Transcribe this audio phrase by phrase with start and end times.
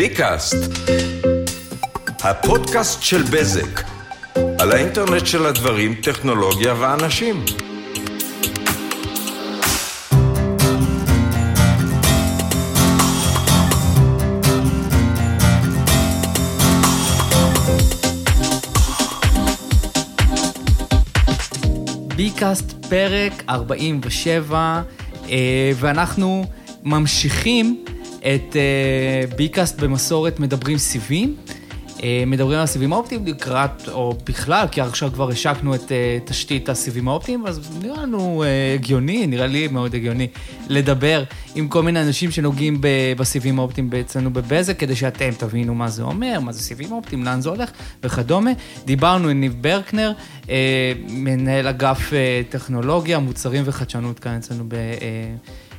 [0.00, 0.56] ביקאסט,
[2.22, 3.82] הפודקאסט של בזק,
[4.58, 7.44] על האינטרנט של הדברים, טכנולוגיה ואנשים.
[22.16, 24.82] ביקאסט פרק 47,
[25.28, 26.44] אה, ואנחנו
[26.84, 27.84] ממשיכים
[28.20, 31.36] את אה, ביקאסט במסורת מדברים סיבים.
[32.02, 35.92] אה, מדברים על הסיבים האופטיים לקראת, או בכלל, כי עכשיו כבר השקנו את
[36.24, 38.44] תשתית הסיבים האופטיים, אז נראה לנו
[38.74, 40.28] הגיוני, נראה לי מאוד הגיוני,
[40.68, 42.78] לדבר עם כל מיני אנשים שנוגעים
[43.16, 47.40] בסיבים האופטיים אצלנו בבזק, כדי שאתם תבינו מה זה אומר, מה זה סיבים אופטיים, לאן
[47.40, 47.70] זה הולך
[48.02, 48.50] וכדומה.
[48.84, 50.12] דיברנו עם ניב ברקנר,
[51.08, 52.12] מנהל אגף
[52.48, 54.64] טכנולוגיה, מוצרים וחדשנות כאן אצלנו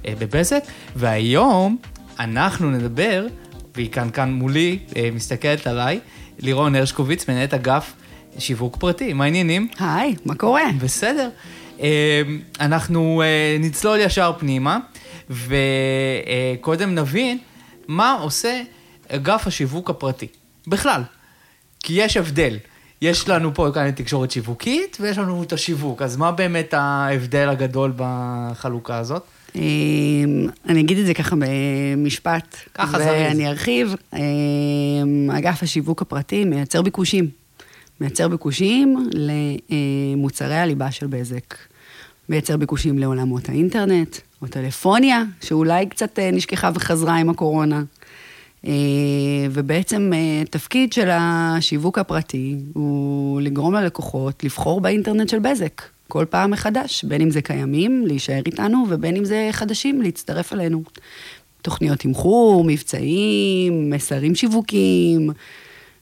[0.05, 0.63] בבזק,
[0.96, 1.77] והיום
[2.23, 3.27] אנחנו נדבר,
[3.75, 4.79] והיא כאן כאן מולי,
[5.13, 5.99] מסתכלת עליי,
[6.39, 7.93] לירון הרשקוביץ, מנהלת אגף
[8.40, 9.68] שיווק פרטי, מה העניינים?
[9.79, 10.63] היי, מה קורה?
[10.79, 11.29] בסדר.
[12.59, 13.21] אנחנו
[13.59, 14.77] נצלול ישר פנימה,
[15.29, 17.37] וקודם נבין
[17.87, 18.62] מה עושה
[19.09, 20.27] אגף השיווק הפרטי.
[20.68, 21.01] בכלל,
[21.79, 22.57] כי יש הבדל.
[23.01, 27.93] יש לנו פה כאן תקשורת שיווקית, ויש לנו את השיווק, אז מה באמת ההבדל הגדול
[27.96, 29.24] בחלוקה הזאת?
[29.55, 33.07] אני אגיד את זה ככה במשפט, ככה זריז.
[33.07, 33.96] ואני ארחיב.
[35.32, 37.27] אגף השיווק הפרטי מייצר ביקושים.
[38.02, 41.55] מייצר ביקושים למוצרי הליבה של בזק.
[42.30, 47.84] מייצר ביקושים לעולמות האינטרנט, או טלפוניה, שאולי קצת נשכחה וחזרה עם הקורונה.
[49.52, 50.12] ובעצם
[50.49, 55.82] תפקיד של השיווק הפרטי הוא לגרום ללקוחות לבחור באינטרנט של בזק.
[56.12, 60.84] כל פעם מחדש, בין אם זה קיימים, להישאר איתנו, ובין אם זה חדשים, להצטרף אלינו.
[61.62, 65.29] תוכניות תמחור, מבצעים, מסרים שיווקים,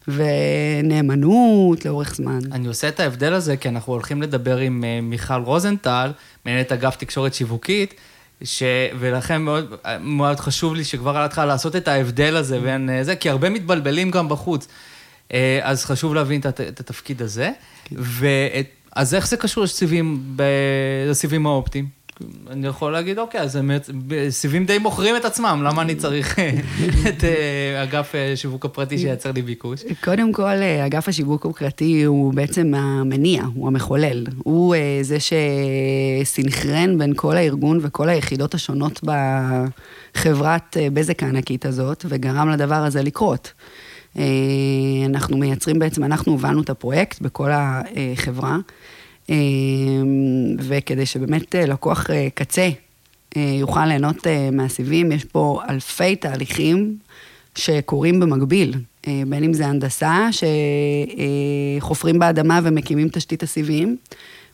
[0.07, 2.39] ונאמנות לאורך זמן.
[2.51, 6.11] אני עושה את ההבדל הזה, כי אנחנו הולכים לדבר עם מיכל רוזנטל,
[6.45, 7.93] מנהלת אגף תקשורת שיווקית,
[8.43, 8.63] ש...
[8.99, 13.29] ולכן מאוד, מאוד חשוב לי שכבר על ההתחלה לעשות את ההבדל הזה בין זה, כי
[13.29, 14.67] הרבה מתבלבלים גם בחוץ.
[15.61, 17.51] אז חשוב להבין את התפקיד הזה.
[17.91, 20.23] ואת אז איך זה קשור לסיבים,
[21.09, 21.99] לסיבים האופטיים?
[22.49, 23.59] אני יכול להגיד, אוקיי, אז
[24.29, 26.39] סיבים די מוכרים את עצמם, למה אני צריך
[27.09, 27.23] את
[27.83, 29.81] אגף השיווק הפרטי שייצר לי ביקוש?
[30.03, 30.55] קודם כל,
[30.85, 34.25] אגף השיווק הפרטי הוא בעצם המניע, הוא המחולל.
[34.37, 35.17] הוא זה
[36.23, 39.01] שסינכרן בין כל הארגון וכל היחידות השונות
[40.15, 43.53] בחברת בזק הענקית הזאת, וגרם לדבר הזה לקרות.
[45.05, 48.57] אנחנו מייצרים בעצם, אנחנו הובלנו את הפרויקט בכל החברה,
[50.59, 52.69] וכדי שבאמת לקוח קצה
[53.35, 56.97] יוכל ליהנות מהסיבים, יש פה אלפי תהליכים
[57.55, 58.73] שקורים במקביל,
[59.07, 60.27] בין אם זה הנדסה,
[61.79, 63.97] שחופרים באדמה ומקימים תשתית הסיבים,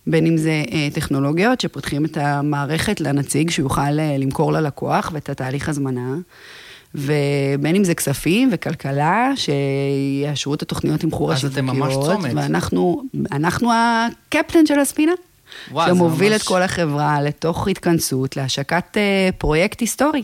[0.08, 0.64] בין אם זה
[0.94, 6.16] טכנולוגיות שפותחים את המערכת לנציג שיוכל למכור ללקוח ואת התהליך הזמנה.
[6.98, 11.66] ובין אם זה כספים וכלכלה, שיאשרו את התוכניות תמחור השיווקיות.
[11.66, 12.32] אז אתם ממש צומת.
[13.32, 15.12] ואנחנו הקפטן של הספינה.
[15.72, 16.42] וואו, שמוביל ממש...
[16.42, 18.98] את כל החברה לתוך התכנסות, להשקת
[19.38, 20.24] פרויקט היסטורי.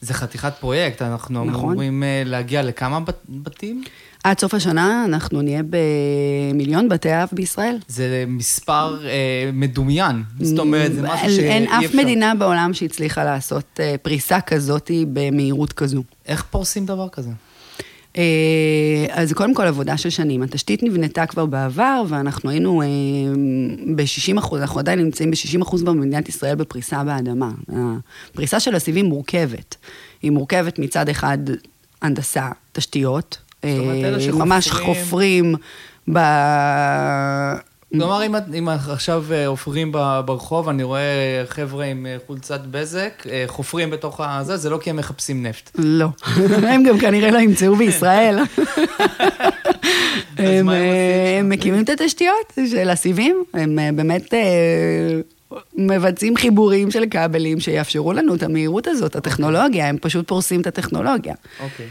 [0.00, 1.70] זה חתיכת פרויקט, אנחנו נכון.
[1.70, 3.84] אמורים להגיע לכמה בתים?
[4.24, 7.78] עד סוף השנה אנחנו נהיה במיליון בתי אב בישראל.
[7.88, 11.42] זה מספר אה, מדומיין, זאת אומרת, זה משהו שאי אפשר.
[11.42, 16.02] אין אף מדינה בעולם שהצליחה לעשות אה, פריסה כזאת במהירות כזו.
[16.26, 17.30] איך פורסים דבר כזה?
[18.16, 20.42] אה, אז קודם כל עבודה של שנים.
[20.42, 22.86] התשתית נבנתה כבר בעבר, ואנחנו היינו אה,
[23.96, 27.50] ב-60 אחוז, אנחנו עדיין נמצאים ב-60 אחוז במדינת ישראל בפריסה באדמה.
[28.30, 29.76] הפריסה של הסיבים מורכבת.
[30.22, 31.38] היא מורכבת מצד אחד
[32.02, 33.38] הנדסה, תשתיות,
[34.32, 35.54] ממש חופרים
[36.12, 36.18] ב...
[37.92, 38.22] כלומר,
[38.58, 39.92] אם עכשיו עופרים
[40.24, 45.42] ברחוב, אני רואה חבר'ה עם חולצת בזק, חופרים בתוך הזה, זה לא כי הם מחפשים
[45.42, 45.70] נפט.
[45.74, 46.06] לא,
[46.68, 48.38] הם גם כנראה לא ימצאו בישראל.
[50.38, 50.68] הם
[51.48, 54.34] מקימים את התשתיות של הסיבים, הם באמת
[55.76, 61.34] מבצעים חיבורים של כבלים שיאפשרו לנו את המהירות הזאת, הטכנולוגיה, הם פשוט פורסים את הטכנולוגיה.
[61.60, 61.86] אוקיי.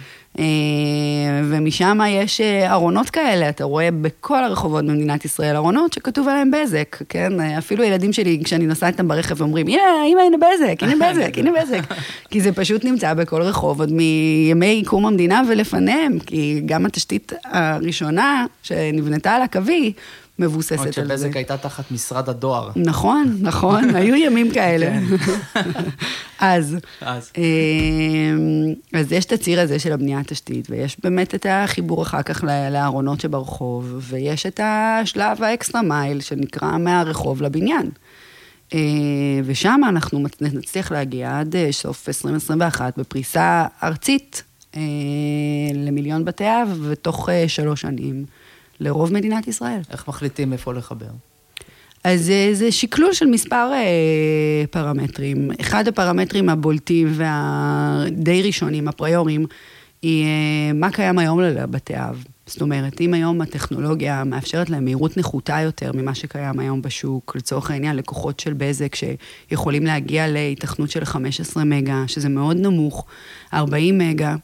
[1.49, 7.39] ומשם יש ארונות כאלה, אתה רואה בכל הרחובות במדינת ישראל ארונות שכתוב עליהם בזק, כן?
[7.39, 11.51] אפילו ילדים שלי, כשאני נוסעת איתם ברכב, אומרים, יא, אמא, הנה בזק, הנה בזק, הנה
[11.61, 11.93] בזק.
[12.31, 18.45] כי זה פשוט נמצא בכל רחוב, עוד מימי קום המדינה ולפניהם, כי גם התשתית הראשונה
[18.63, 19.93] שנבנתה על הקווי,
[20.43, 21.01] מבוססת עוד על זה.
[21.01, 22.69] שבזק הייתה תחת משרד הדואר.
[22.75, 24.99] נכון, נכון, היו ימים כאלה.
[26.39, 27.31] אז, אז.
[27.37, 32.43] אמ, אז יש את הציר הזה של הבנייה התשתית, ויש באמת את החיבור אחר כך
[32.71, 37.89] לארונות שברחוב, ויש את השלב האקסטרה מייל, שנקרא מהרחוב לבניין.
[38.73, 38.79] אה,
[39.45, 44.43] ושם אנחנו נצליח להגיע עד אה, סוף 2021 בפריסה ארצית
[44.75, 44.81] אה,
[45.73, 48.25] למיליון בתי אב, ותוך אה, שלוש שנים
[48.83, 49.79] לרוב מדינת ישראל.
[49.91, 51.09] איך מחליטים איפה לחבר?
[52.03, 55.51] אז אה, זה שקלול של מספר אה, פרמטרים.
[55.61, 59.45] אחד הפרמטרים הבולטים והדי ראשונים, הפריורים,
[60.01, 62.23] היא אה, מה קיים היום לבתי אב.
[62.45, 67.71] זאת אומרת, אם היום הטכנולוגיה מאפשרת להם מהירות נחותה יותר ממה שקיים היום בשוק, לצורך
[67.71, 73.05] העניין, לקוחות של בזק שיכולים להגיע להיתכנות של 15 מגה, שזה מאוד נמוך,
[73.53, 74.35] 40 מגה,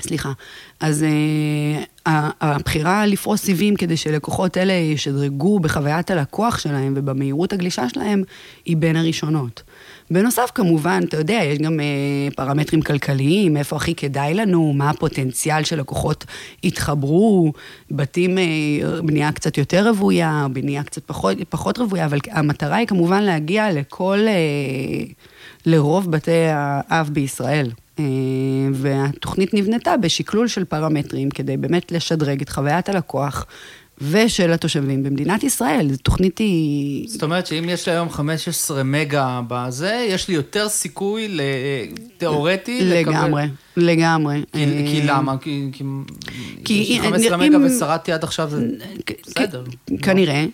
[0.00, 0.32] סליחה.
[0.80, 2.08] אז uh,
[2.40, 8.22] הבחירה לפרוס סיבים כדי שלקוחות אלה ישדרגו בחוויית הלקוח שלהם ובמהירות הגלישה שלהם,
[8.64, 9.62] היא בין הראשונות.
[10.10, 15.64] בנוסף, כמובן, אתה יודע, יש גם uh, פרמטרים כלכליים, איפה הכי כדאי לנו, מה הפוטנציאל
[15.64, 16.24] של לקוחות
[16.62, 17.52] יתחברו,
[17.90, 23.22] בתים, uh, בנייה קצת יותר רוויה, בנייה קצת פחות, פחות רוויה, אבל המטרה היא כמובן
[23.22, 25.12] להגיע לכל, uh,
[25.66, 27.70] לרוב בתי האב בישראל.
[28.00, 33.46] אה, והתוכנית נבנתה בשקלול של פרמטרים כדי באמת לשדרג את חוויית הלקוח
[34.10, 35.88] ושל התושבים במדינת ישראל.
[35.92, 37.08] זו תוכנית היא...
[37.08, 41.40] זאת אומרת שאם יש לי היום 15 מגה בזה, יש לי יותר סיכוי, ל-
[42.18, 43.12] תיאורטי, לקבל...
[43.12, 43.44] לגמרי,
[43.76, 44.42] לגמרי.
[44.52, 45.38] כי, כי אה, למה?
[45.38, 45.84] כי, כי,
[46.64, 48.66] כי יש לי אם- 15 אם- מגה ושרדתי עד עכשיו, זה
[49.26, 49.64] בסדר.
[50.02, 50.46] כנראה, אה,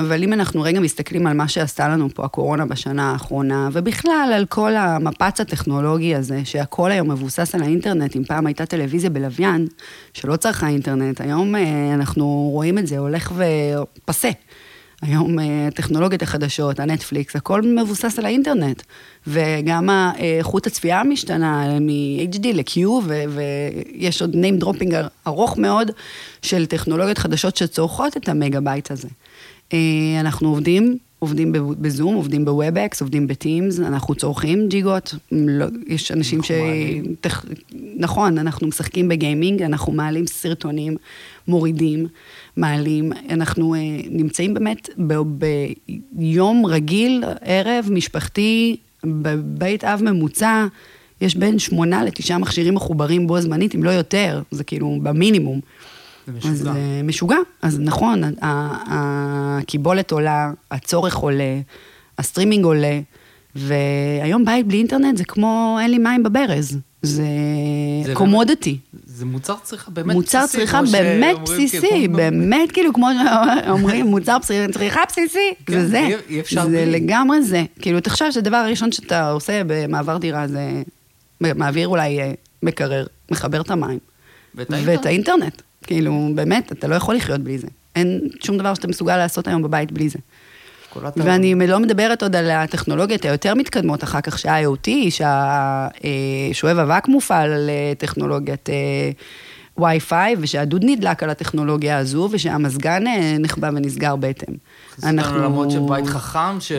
[0.00, 4.46] אבל אם אנחנו רגע מסתכלים על מה שעשתה לנו פה הקורונה בשנה האחרונה, ובכלל על
[4.46, 9.66] כל המפץ הטכנולוגי הזה, שהכל היום מבוסס על האינטרנט, אם פעם הייתה טלוויזיה בלוויין,
[10.12, 14.30] שלא צרכה אינטרנט, היום אה, אנחנו רואים את זה הולך ופסה.
[15.02, 18.82] היום אה, הטכנולוגיות החדשות, הנטפליקס, הכל מבוסס על האינטרנט.
[19.26, 24.94] וגם איכות הצפייה משתנה מ-HD ל-Q, ו- ויש עוד name dropping
[25.26, 25.90] ארוך מאוד
[26.42, 29.08] של טכנולוגיות חדשות שצורכות את המגה בייט הזה.
[29.72, 29.78] אה,
[30.20, 35.14] אנחנו עובדים, עובדים בזום, עובדים ב Webex, עובדים ב Teams, אנחנו צורכים ג'יגות.
[35.32, 36.50] לא, יש אנשים ש...
[36.50, 37.14] מעלים.
[37.20, 37.44] טכ...
[37.96, 40.96] נכון, אנחנו משחקים בגיימינג, אנחנו מעלים סרטונים,
[41.48, 42.06] מורידים,
[42.56, 43.12] מעלים.
[43.30, 43.80] אנחנו אה,
[44.10, 44.88] נמצאים באמת
[46.12, 50.66] ביום רגיל, ערב משפחתי, בבית אב ממוצע,
[51.20, 55.60] יש בין שמונה לתשעה מכשירים מחוברים בו זמנית, אם לא יותר, זה כאילו במינימום.
[56.26, 56.50] זה משוגע.
[56.50, 57.36] אז אה, משוגע.
[57.62, 61.60] אז נכון, הקיבולת עולה, הצורך עולה,
[62.18, 63.00] הסטרימינג עולה,
[63.54, 66.78] והיום בית בלי אינטרנט זה כמו אין לי מים בברז.
[67.06, 67.22] זה
[68.04, 68.78] זה commodity.
[69.06, 73.08] זה מוצר צריכה באמת מוצר בסיסי, צריכה כמו באמת בסיסי, כאילו, באמת כאילו כמו
[73.66, 74.36] שאומרים, מוצר
[74.72, 75.98] צריכה בסיסי, כן, זה זה.
[75.98, 76.86] אי- אי זה בלי.
[76.90, 77.64] לגמרי זה.
[77.80, 80.82] כאילו, תחשוב שהדבר הראשון שאתה עושה במעבר דירה זה
[81.40, 82.32] מעביר אולי אה,
[82.62, 83.98] מקרר, מחבר את המים.
[84.54, 84.98] ואת האינטרנט.
[84.98, 85.62] ואת האינטרנט.
[85.82, 87.66] כאילו, באמת, אתה לא יכול לחיות בלי זה.
[87.96, 90.18] אין שום דבר שאתה מסוגל לעשות היום בבית בלי זה.
[91.16, 97.70] ואני לא מדברת עוד על הטכנולוגיות היותר מתקדמות אחר כך, שה-IoT, שהשואב אבק מופעל על
[97.70, 99.10] אה, טכנולוגיית אה,
[99.80, 104.54] Wi-Fi, ושהדוד נדלק על הטכנולוגיה הזו, ושהמזגן אה, נחבא ונסגר בהתאם.
[105.02, 105.38] אנחנו...
[105.38, 106.72] למרות של בית חכם, ש...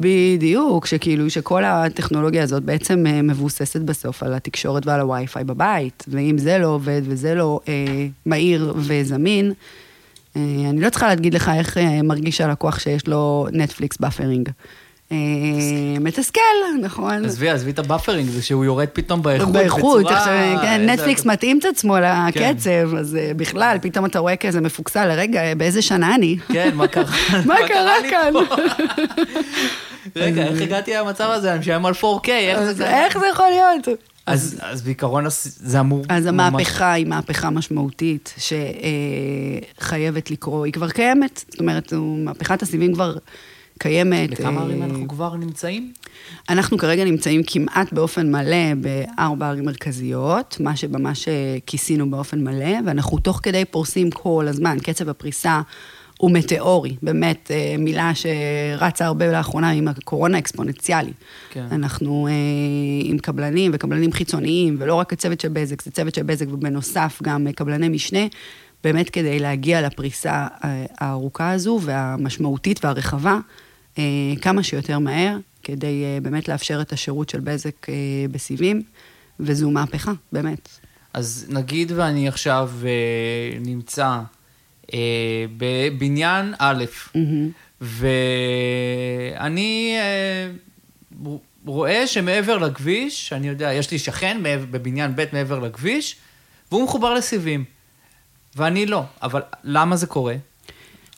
[0.00, 6.38] בדיוק, שכאילו, שכל הטכנולוגיה הזאת בעצם אה, מבוססת בסוף על התקשורת ועל הווי-פיי בבית, ואם
[6.38, 9.54] זה לא עובד וזה לא אה, מהיר וזמין, אה,
[10.36, 14.48] אני לא צריכה להגיד לך איך אה, מרגיש הלקוח שיש לו נטפליקס buffering.
[15.12, 15.16] אה,
[16.00, 16.40] מתסכל,
[16.80, 17.24] נכון.
[17.24, 20.06] עזבי, עזבי את ה buffering, זה שהוא יורד פתאום באיכות, באיכות,
[20.62, 25.54] כן, נטפליקס מתאים את עצמו לקצב, אז אה, בכלל, פתאום אתה רואה כזה מפוקסל, רגע,
[25.56, 26.36] באיזה שנה אני?
[26.48, 27.04] כן, מה קרה?
[27.46, 28.32] מה קרה כאן?
[30.16, 31.50] רגע, איך הגעתי למצב הזה?
[31.50, 33.04] אני משלם על 4K, איך אז זה...
[33.04, 33.88] איך זה יכול להיות?
[34.26, 35.24] אז אז בעיקרון
[35.56, 36.04] זה אמור...
[36.08, 38.34] אז ממש- המהפכה היא מהפכה משמעותית
[39.78, 41.92] שחייבת לקרות, היא כבר קיימת, זאת אומרת,
[42.24, 43.16] מהפכת הסיבים כבר
[43.78, 44.30] קיימת.
[44.30, 45.92] בכמה אה, ערים אנחנו כבר נמצאים?
[46.48, 52.76] אנחנו כרגע נמצאים כמעט באופן מלא בארבע ערים מרכזיות, מה שממש אה, כיסינו באופן מלא,
[52.86, 55.60] ואנחנו תוך כדי פורסים כל הזמן, קצב הפריסה
[56.22, 61.12] הוא מטאורי, באמת אה, מילה שרצה הרבה לאחרונה עם הקורונה אקספוננציאלי.
[61.50, 61.66] כן.
[61.70, 62.32] אנחנו אה,
[63.04, 67.46] עם קבלנים וקבלנים חיצוניים, ולא רק הצוות של בזק, זה צוות של בזק, ובנוסף גם
[67.56, 68.20] קבלני משנה,
[68.84, 73.38] באמת כדי להגיע לפריסה אה, הארוכה הזו והמשמעותית והרחבה,
[73.98, 74.04] אה,
[74.42, 77.94] כמה שיותר מהר, כדי אה, באמת לאפשר את השירות של בזק אה,
[78.30, 78.82] בסיבים,
[79.40, 80.68] וזו מהפכה, באמת.
[81.14, 84.20] אז נגיד ואני עכשיו אה, נמצא
[85.56, 86.84] בבניין א',
[87.14, 87.50] מהמם.
[87.82, 90.50] ואני אה,
[91.66, 96.16] רואה שמעבר לכביש, אני יודע, יש לי שכן בבניין ב' מעבר לכביש,
[96.70, 97.64] והוא מחובר לסיבים,
[98.56, 99.02] ואני לא.
[99.22, 100.34] אבל למה זה קורה?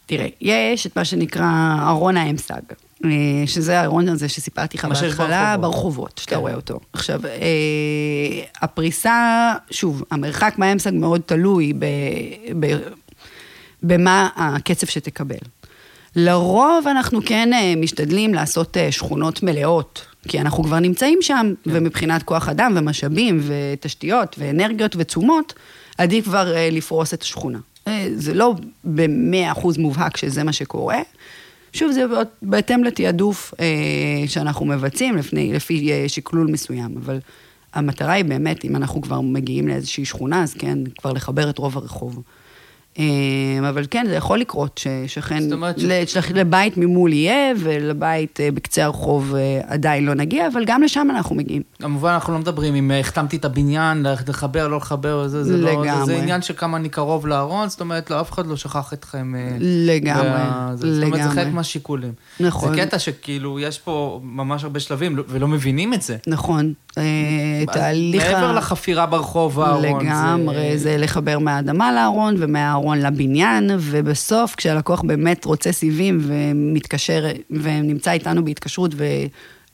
[0.07, 2.63] תראה, יש את מה שנקרא ארון האמסג,
[3.05, 3.11] אה,
[3.47, 6.19] שזה הארון הזה שסיפרתי לך בהתחלה, ברחובות.
[6.19, 6.41] שאתה כן.
[6.41, 6.81] רואה אותו.
[6.93, 11.85] עכשיו, אה, הפריסה, שוב, המרחק מהאמסג מאוד תלוי ב,
[12.61, 12.67] ב,
[13.85, 15.37] במה הקצב שתקבל.
[16.17, 21.71] לרוב אנחנו כן אה, משתדלים לעשות אה, שכונות מלאות, כי אנחנו כבר נמצאים שם, כן.
[21.75, 25.53] ומבחינת כוח אדם ומשאבים ותשתיות ואנרגיות ותשומות,
[25.99, 27.59] עדיף כבר אה, לפרוס את השכונה.
[28.15, 30.99] זה לא במאה אחוז מובהק שזה מה שקורה.
[31.73, 32.05] שוב, זה
[32.43, 33.55] בהתאם לתעדוף
[34.27, 37.19] שאנחנו מבצעים לפני, לפי שקלול מסוים, אבל
[37.75, 41.77] המטרה היא באמת, אם אנחנו כבר מגיעים לאיזושהי שכונה, אז כן, כבר לחבר את רוב
[41.79, 42.23] הרחוב.
[42.99, 43.05] אה,
[43.69, 46.17] אבל כן, זה יכול לקרות ששכן, זאת ש-.
[46.35, 51.35] לבית ממול יהיה, ולבית אה, בקצה הרחוב אה, עדיין לא נגיע, אבל גם לשם אנחנו
[51.35, 51.63] מגיעים.
[51.83, 55.67] כמובן, אנחנו לא מדברים אם אה, החתמתי את הבניין, לחבר, לא לחבר, זה, זה לא...
[55.71, 56.19] זה, זה לגמרי.
[56.19, 59.33] עניין של כמה אני קרוב לארון, זאת אומרת, לא, אף אחד לא שכח אתכם.
[59.61, 61.45] לגמרי, וה- זה- זאת אומרת, זה לגמרי.
[61.45, 62.13] חלק מהשיקולים.
[62.41, 62.75] נכון.
[62.75, 66.17] זה קטע שכאילו, יש פה ממש הרבה שלבים, לא- ולא מבינים את זה.
[66.27, 66.73] נכון.
[66.99, 68.31] אה, תהליך...
[68.31, 70.07] מעבר לחפירה ברחוב, הארון.
[70.07, 78.45] לגמרי, זה לחבר מהאדמה לארון ומהארון לבניין, ובסוף כשהלקוח באמת רוצה סיבים ומתקשר, ונמצא איתנו
[78.45, 78.95] בהתקשרות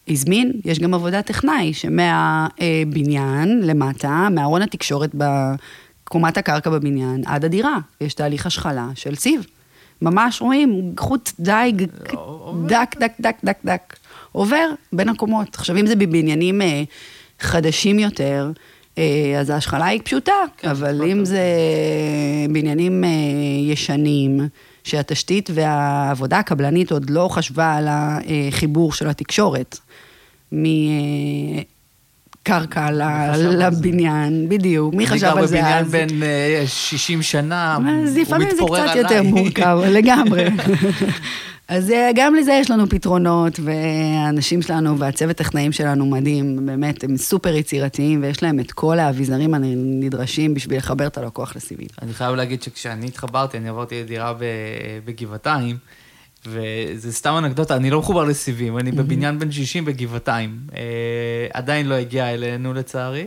[0.08, 8.14] והזמין, יש גם עבודת טכנאי, שמהבניין למטה, מארון התקשורת בקומת הקרקע בבניין, עד הדירה, יש
[8.14, 9.46] תהליך השחלה של סיב.
[10.02, 11.32] ממש רואים חוט
[12.14, 12.68] עובר.
[12.68, 13.96] דק, דק, דק, דק, דק.
[14.32, 15.54] עובר בין הקומות.
[15.54, 16.82] עכשיו, אם זה בבניינים אה,
[17.40, 18.50] חדשים יותר,
[18.98, 19.04] אה,
[19.40, 21.12] אז ההשחלה היא פשוטה, כן, אבל פשוטה.
[21.12, 21.40] אם זה
[22.50, 23.08] בניינים אה,
[23.72, 24.40] ישנים,
[24.84, 29.78] שהתשתית והעבודה הקבלנית עוד לא חשבה על החיבור של התקשורת,
[30.52, 31.60] מקרקע
[32.90, 33.56] ל- חשב על זה?
[33.58, 34.94] לבניין, בדיוק.
[34.94, 35.92] מי חשב על זה אני אז?
[35.92, 39.02] גר בבניין בן אה, 60 שנה, אז הוא לפעמים זה מתפורר קצת עליי.
[39.02, 40.44] יותר מורכב, לגמרי.
[41.70, 47.16] אז אה, גם לזה יש לנו פתרונות, והאנשים שלנו והצוות טכנאים שלנו מדהים, באמת, הם
[47.16, 51.86] סופר יצירתיים, ויש להם את כל האביזרים הנדרשים בשביל לחבר את הלקוח לסיבים.
[52.02, 54.34] אני חייב להגיד שכשאני התחברתי, אני עברתי לדירה
[55.04, 55.76] בגבעתיים,
[56.46, 60.58] וזה סתם אנקדוטה, אני לא מחובר לסיבים, אני בבניין בן 60 בגבעתיים.
[60.76, 60.80] אה,
[61.52, 63.26] עדיין לא הגיע אלינו לצערי,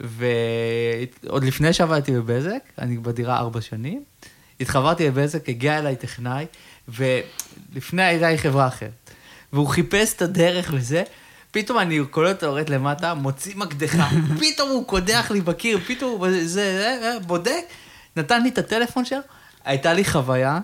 [0.00, 4.02] ועוד לפני שעבדתי בבזק, אני בדירה ארבע שנים,
[4.64, 6.46] התחברתי לבזק, הגיע אליי טכנאי,
[6.88, 9.10] ולפני הייתה לי חברה אחרת,
[9.52, 11.02] והוא חיפש את הדרך לזה.
[11.50, 14.08] פתאום אני קולט יורד למטה, מוציא מקדחה,
[14.40, 17.62] פתאום הוא קודח לי בקיר, פתאום הוא זה, זה, זה, בודק,
[18.16, 19.18] נתן לי את הטלפון שלו,
[19.64, 20.60] הייתה לי חוויה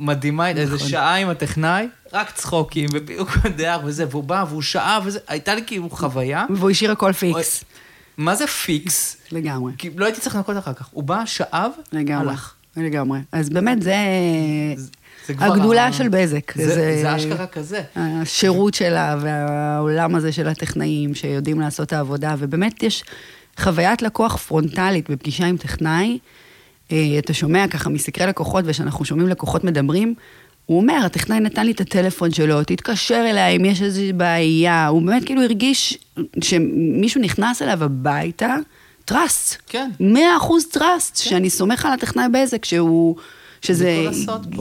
[0.00, 0.88] מדהימה, איזה נכון.
[0.88, 5.62] שעה עם הטכנאי, רק צחוקים, והוא קודח וזה, והוא בא והוא שעה וזה, הייתה לי
[5.66, 6.46] כאילו חוויה.
[6.50, 7.64] והוא השאיר הכל fix.
[8.20, 9.16] מה זה פיקס?
[9.32, 10.88] לגמרי, כי לא הייתי צריך לנקות אחר כך.
[10.92, 12.54] הוא בא, שאב, לגמרי, הלך.
[12.76, 13.18] לגמרי.
[13.32, 13.94] אז באמת, זה
[15.26, 16.52] זה כבר הגדולה ה- של בזק.
[16.56, 17.82] זה, זה אשכרה כזה.
[17.96, 23.04] השירות שלה והעולם הזה של הטכנאים שיודעים לעשות את העבודה, ובאמת יש
[23.60, 26.18] חוויית לקוח פרונטלית בפגישה עם טכנאי.
[26.92, 30.14] אה, אתה שומע ככה מסקרי לקוחות, וכשאנחנו שומעים לקוחות מדברים,
[30.70, 34.86] הוא אומר, הטכנאי נתן לי את הטלפון שלו, תתקשר אליי אם יש איזושהי בעיה.
[34.86, 35.98] הוא באמת כאילו הרגיש
[36.40, 38.56] שמישהו נכנס אליו הביתה,
[39.04, 39.62] trust.
[39.66, 39.90] כן.
[40.00, 43.16] מאה אחוז trust, שאני סומך על הטכנאי בזק, שהוא...
[43.62, 44.06] שזה.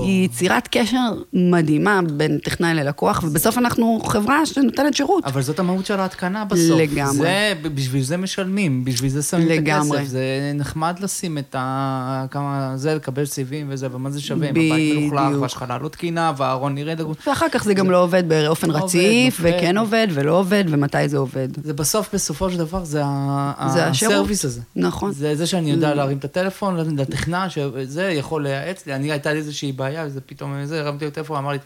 [0.06, 0.98] יצירת קשר
[1.34, 5.26] מדהימה בין טכנאי ללקוח, ובסוף אנחנו חברה שנותנת שירות.
[5.26, 6.80] אבל זאת המהות של ההתקנה בסוף.
[6.80, 7.18] לגמרי.
[7.18, 9.98] זה, בשביל זה משלמים, בשביל זה שמים לגמרי.
[9.98, 10.12] את הכסף.
[10.12, 12.26] זה נחמד לשים את ה...
[12.32, 12.74] כמה...
[12.76, 14.50] זה, לקבל סיבים וזה, ומה זה שווה?
[14.50, 15.42] אם הבית מלוכלך.
[15.42, 16.94] וההתקנה לא תקינה, והארון נראה.
[17.28, 19.40] ואחר כך זה גם לא עובד באופן לא רציף.
[19.42, 21.48] וכן עובד ולא עובד, ומתי זה עובד.
[21.64, 23.02] זה בסוף, בסופו של דבר, זה.
[23.06, 24.62] הסרוויס הזה.
[24.76, 25.12] נכון.
[25.12, 28.89] זה זה שאני יודע להרים את הטלפון לטכנא, שזה יכול לייעץ לי.
[28.96, 31.58] אני, הייתה לי איזושהי בעיה, וזה פתאום, זה, הרמתי לו טלפון, אמר לי,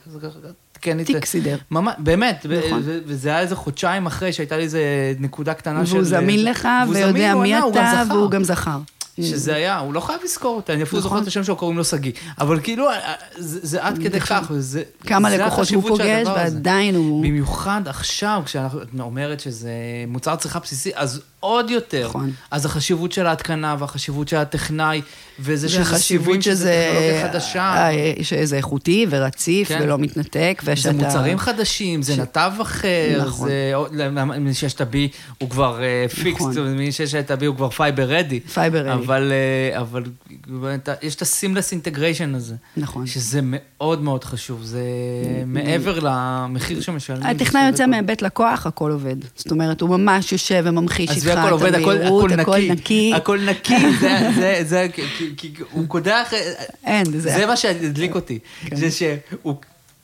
[0.72, 1.13] תקן לי את זה.
[1.13, 1.58] תיק סידר.
[1.72, 2.82] ממש, באמת, נכון.
[2.86, 5.94] וזה היה איזה חודשיים אחרי שהייתה לי איזה נקודה קטנה של...
[5.94, 8.03] והוא זמין לך, ויודע מי אתה.
[8.10, 8.80] והוא גם זכר.
[9.22, 11.10] שזה היה, הוא לא חייב לזכור אותי, אני אפילו נכון.
[11.10, 12.12] זוכר את השם שלו, קוראים לו שגיא.
[12.39, 14.84] אבל כאילו, אה, זה עד כדי כך, וזה...
[15.06, 16.27] כמה לקוחות הוא פוגש.
[16.27, 17.24] ועדיין הוא...
[17.24, 19.72] במיוחד עכשיו, כשאת אומרת שזה
[20.08, 22.07] מוצר צריכה בסיסי, אז עוד יותר.
[22.07, 22.31] נכון.
[22.51, 25.01] אז החשיבות של ההתקנה והחשיבות של הטכנאי,
[25.39, 26.89] וזה שזה והחשיבות שזה.
[26.89, 27.89] טכנולוגיה חדשה.
[27.89, 29.79] אה, שזה איכותי ורציף, כן.
[29.81, 30.93] ולא מתנתק, זה ושאתה...
[30.93, 33.50] מוצרים חדשים, זה נתב אחר, נכון.
[33.50, 33.73] זה...
[34.39, 34.96] מי שיש את ה-Be
[35.38, 35.79] הוא כבר
[36.24, 36.73] fix, נכון.
[36.77, 38.39] מי שיש את ה-Be הוא כבר fiber ready.
[38.55, 38.93] Fiber ready.
[38.93, 40.03] אבל, אה, אבל
[41.01, 42.55] יש את ה-seamless integration הזה.
[42.77, 43.07] נכון.
[43.07, 44.83] שזה מאוד מאוד חשוב, זה
[45.45, 47.23] מעבר למחיר שמשלמים.
[47.23, 49.15] הטכנאי יוצא מבית לקוח, הכל עובד.
[49.35, 53.13] זאת אומרת, הוא ממש יושב וממחיש איתך את המהירות, עזבי, הכל עובד, הכל נקי.
[53.16, 54.88] הכל נקי, זה, זה, זה,
[55.38, 56.34] כי הוא קודח...
[56.84, 57.20] אין, זה...
[57.20, 58.40] זה מה שהדליק אותי.
[58.66, 58.75] כן.
[58.75, 59.56] זה שהוא,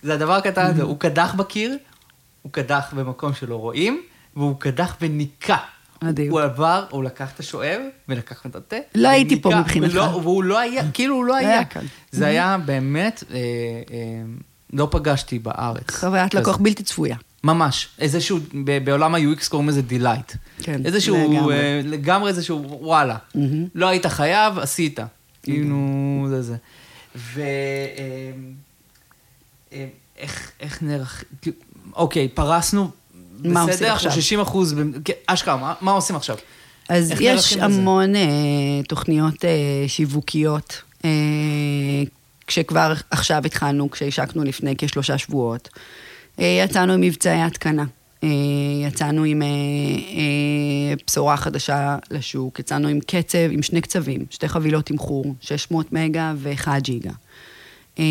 [0.04, 1.78] זה הדבר הקטן הזה, הוא קדח בקיר,
[2.42, 4.02] הוא קדח במקום שלא רואים,
[4.36, 5.58] והוא קדח וניקה.
[6.02, 6.32] מדהים.
[6.32, 8.76] הוא עבר, הוא לקח את השואב ולקח את התה.
[8.96, 9.96] לא הייתי פה מבחינתך.
[9.96, 11.62] והוא לא היה, כאילו הוא לא היה.
[12.12, 13.42] זה היה באמת, אה, אה,
[14.74, 15.90] לא פגשתי בארץ.
[15.90, 17.16] חוויית לקוח בלתי צפויה.
[17.44, 17.88] ממש.
[18.00, 20.34] איזשהו, ב- בעולם ה-UX קוראים לזה delight.
[20.64, 21.56] כן, איזשהו, לגמרי.
[21.56, 23.18] אה, לגמרי איזשהו, וואלה.
[23.76, 25.00] לא היית חייב, עשית.
[25.44, 25.78] כאילו,
[26.30, 26.56] זה זה.
[27.16, 27.42] ו...
[27.42, 28.32] אה,
[29.74, 31.24] אה, איך, איך נערך...
[31.42, 31.56] כאילו,
[31.96, 32.92] אוקיי, פרסנו,
[33.44, 33.94] מה עושים בסדר?
[33.94, 34.12] עכשיו?
[34.12, 36.38] 60 אחוז, כן, אשכרה, מה, מה עושים עכשיו?
[36.90, 37.66] אז איך יש נערכים לזה?
[37.82, 38.22] המון אה,
[38.88, 39.50] תוכניות אה,
[39.88, 41.10] שיווקיות, אה,
[42.48, 45.70] כשכבר עכשיו התחלנו, כשהשקנו לפני כשלושה שבועות.
[46.42, 47.86] אה, יצאנו עם מבצעי התקנה,
[48.24, 48.30] אה,
[48.88, 55.34] יצאנו עם אה, בשורה חדשה לשוק, יצאנו עם קצב, עם שני קצבים, שתי חבילות תמחור,
[55.42, 57.12] 600 מגה ו-1 ג'יגה.
[58.00, 58.04] אה,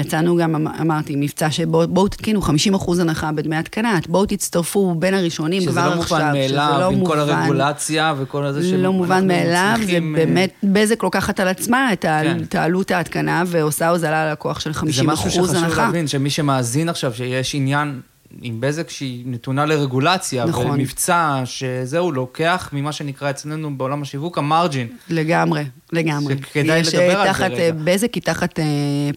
[0.00, 5.14] יצאנו גם, אמ- אמרתי, מבצע שבואו בואו תתקינו 50% הנחה בדמי התקנה, בואו תצטרפו בין
[5.14, 6.18] הראשונים כבר לא עכשיו.
[6.18, 7.32] מובן שזה מאליו, לא עם כל מובן.
[7.32, 12.02] הרגולציה וכל הזה שאנחנו לא מובן מאליו, זה אה, באמת, בזק לוקחת על עצמה את
[12.02, 12.38] כן.
[12.42, 15.82] את העלות ההתקנה ועושה הוזלה ללקוח של 50% זה משהו שחשוב הנחה.
[15.86, 18.00] להבין, שמי שמאזין עכשיו, שיש עניין
[18.42, 20.66] עם בזק שהיא נתונה לרגולציה, נכון.
[20.70, 24.88] ומבצע, שזהו, לוקח ממה שנקרא אצלנו בעולם השיווק, המרג'ין.
[25.08, 26.34] לגמרי, לגמרי.
[26.36, 27.56] שכדאי יש, לדבר אה, על זה רגע.
[27.58, 28.64] אה, בזק היא תחת אה,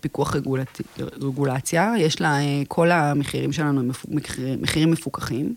[0.01, 0.67] פיקוח רגולצ...
[1.21, 5.53] רגולציה, יש לה, אה, כל המחירים שלנו הם מחיר- מחירים מפוקחים.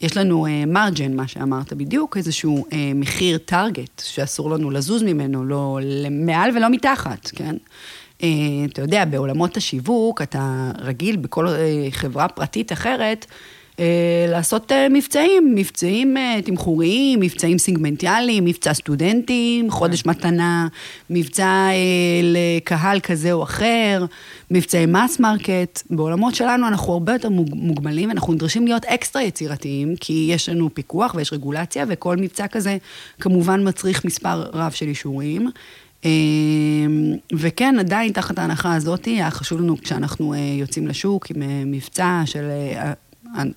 [0.00, 5.78] יש לנו מרג'ן, מה שאמרת בדיוק, איזשהו אה, מחיר טארגט, שאסור לנו לזוז ממנו, לא
[6.10, 7.56] מעל ולא מתחת, כן?
[8.22, 8.28] אה,
[8.72, 11.54] אתה יודע, בעולמות השיווק, אתה רגיל בכל אה,
[11.90, 13.26] חברה פרטית אחרת,
[13.80, 13.84] אה,
[14.28, 20.68] לעשות מבצעים, מבצעים תמחוריים, מבצעים סגמנטיאליים, מבצע סטודנטים, חודש מתנה,
[21.10, 21.68] מבצע
[22.22, 24.04] לקהל כזה או אחר,
[24.50, 25.82] מבצעי mass market.
[25.90, 30.74] בעולמות שלנו אנחנו הרבה יותר מוג- מוגבלים, אנחנו נדרשים להיות אקסטרה יצירתיים, כי יש לנו
[30.74, 32.76] פיקוח ויש רגולציה, וכל מבצע כזה
[33.20, 35.50] כמובן מצריך מספר רב של אישורים.
[36.04, 36.10] אה,
[37.32, 42.22] וכן, עדיין תחת ההנחה הזאת, היה חשוב לנו כשאנחנו אה, יוצאים לשוק עם אה, מבצע
[42.24, 42.92] של אה,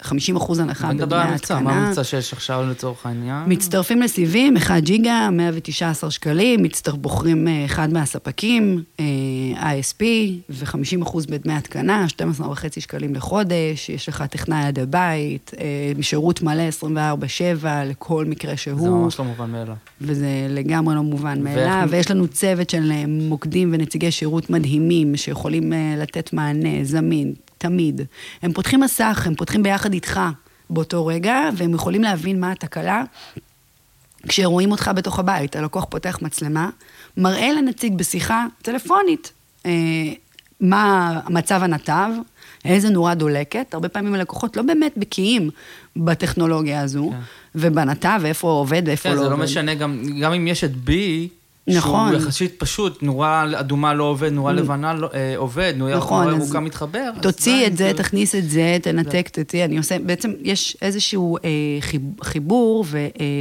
[0.02, 1.86] 50 אחוז הנחה בדמי מבצע, מה ההתקנה.
[1.86, 3.44] המבצע שיש עכשיו לצורך העניין?
[3.48, 10.04] מצטרפים לסיבים, 1 ג'יגה, 119 שקלים, מצטרף, בוחרים אה, אחד מהספקים, אה, ISP,
[10.50, 12.06] ו-50% בדמי התקנה,
[12.40, 18.58] 12.5 שקלים לחודש, יש לך טכנאי עד הבית, אה, שירות מלא 24/7 לכל מקרה זה
[18.58, 19.04] שהוא.
[19.04, 19.76] ממש לא מובן מאליו.
[20.02, 26.34] וזה לגמרי לא מובן מאליו, ויש לנו צוות של מוקדים ונציגי שירות מדהימים, שיכולים לתת
[26.34, 27.34] מענה זמין,
[27.65, 28.01] תמיד.
[28.41, 30.19] הם פותחים מסך, הם פותחים ביחד איתך
[30.69, 33.04] באותו רגע, והם יכולים להבין מה התקלה.
[34.28, 36.69] כשרואים אותך בתוך הבית, הלקוח פותח מצלמה,
[37.17, 39.32] מראה לנציג בשיחה טלפונית
[39.65, 39.71] אה,
[40.62, 42.10] מה מצב הנתב,
[42.65, 43.73] איזה נורה דולקת.
[43.73, 45.49] הרבה פעמים הלקוחות לא באמת בקיאים
[45.95, 47.17] בטכנולוגיה הזו, כן.
[47.56, 49.38] ובנתב, ואיפה עובד ואיפה כן, לא זה עובד.
[49.38, 50.89] לא משנה, גם גם אם יש את B,
[51.67, 52.10] נכון.
[52.12, 56.60] שהוא יחסית פשוט, נורה אדומה לא עובד, נורה לבנה לא- אה, עובד, נורה נכון, ירוקה
[56.60, 57.12] מתחבר.
[57.21, 57.97] תוציא את זה, כאילו.
[57.97, 61.41] תכניס את זה, תנתק, תוציא, אני עושה, בעצם יש איזשהו אה,
[61.82, 62.86] חיב- חיבור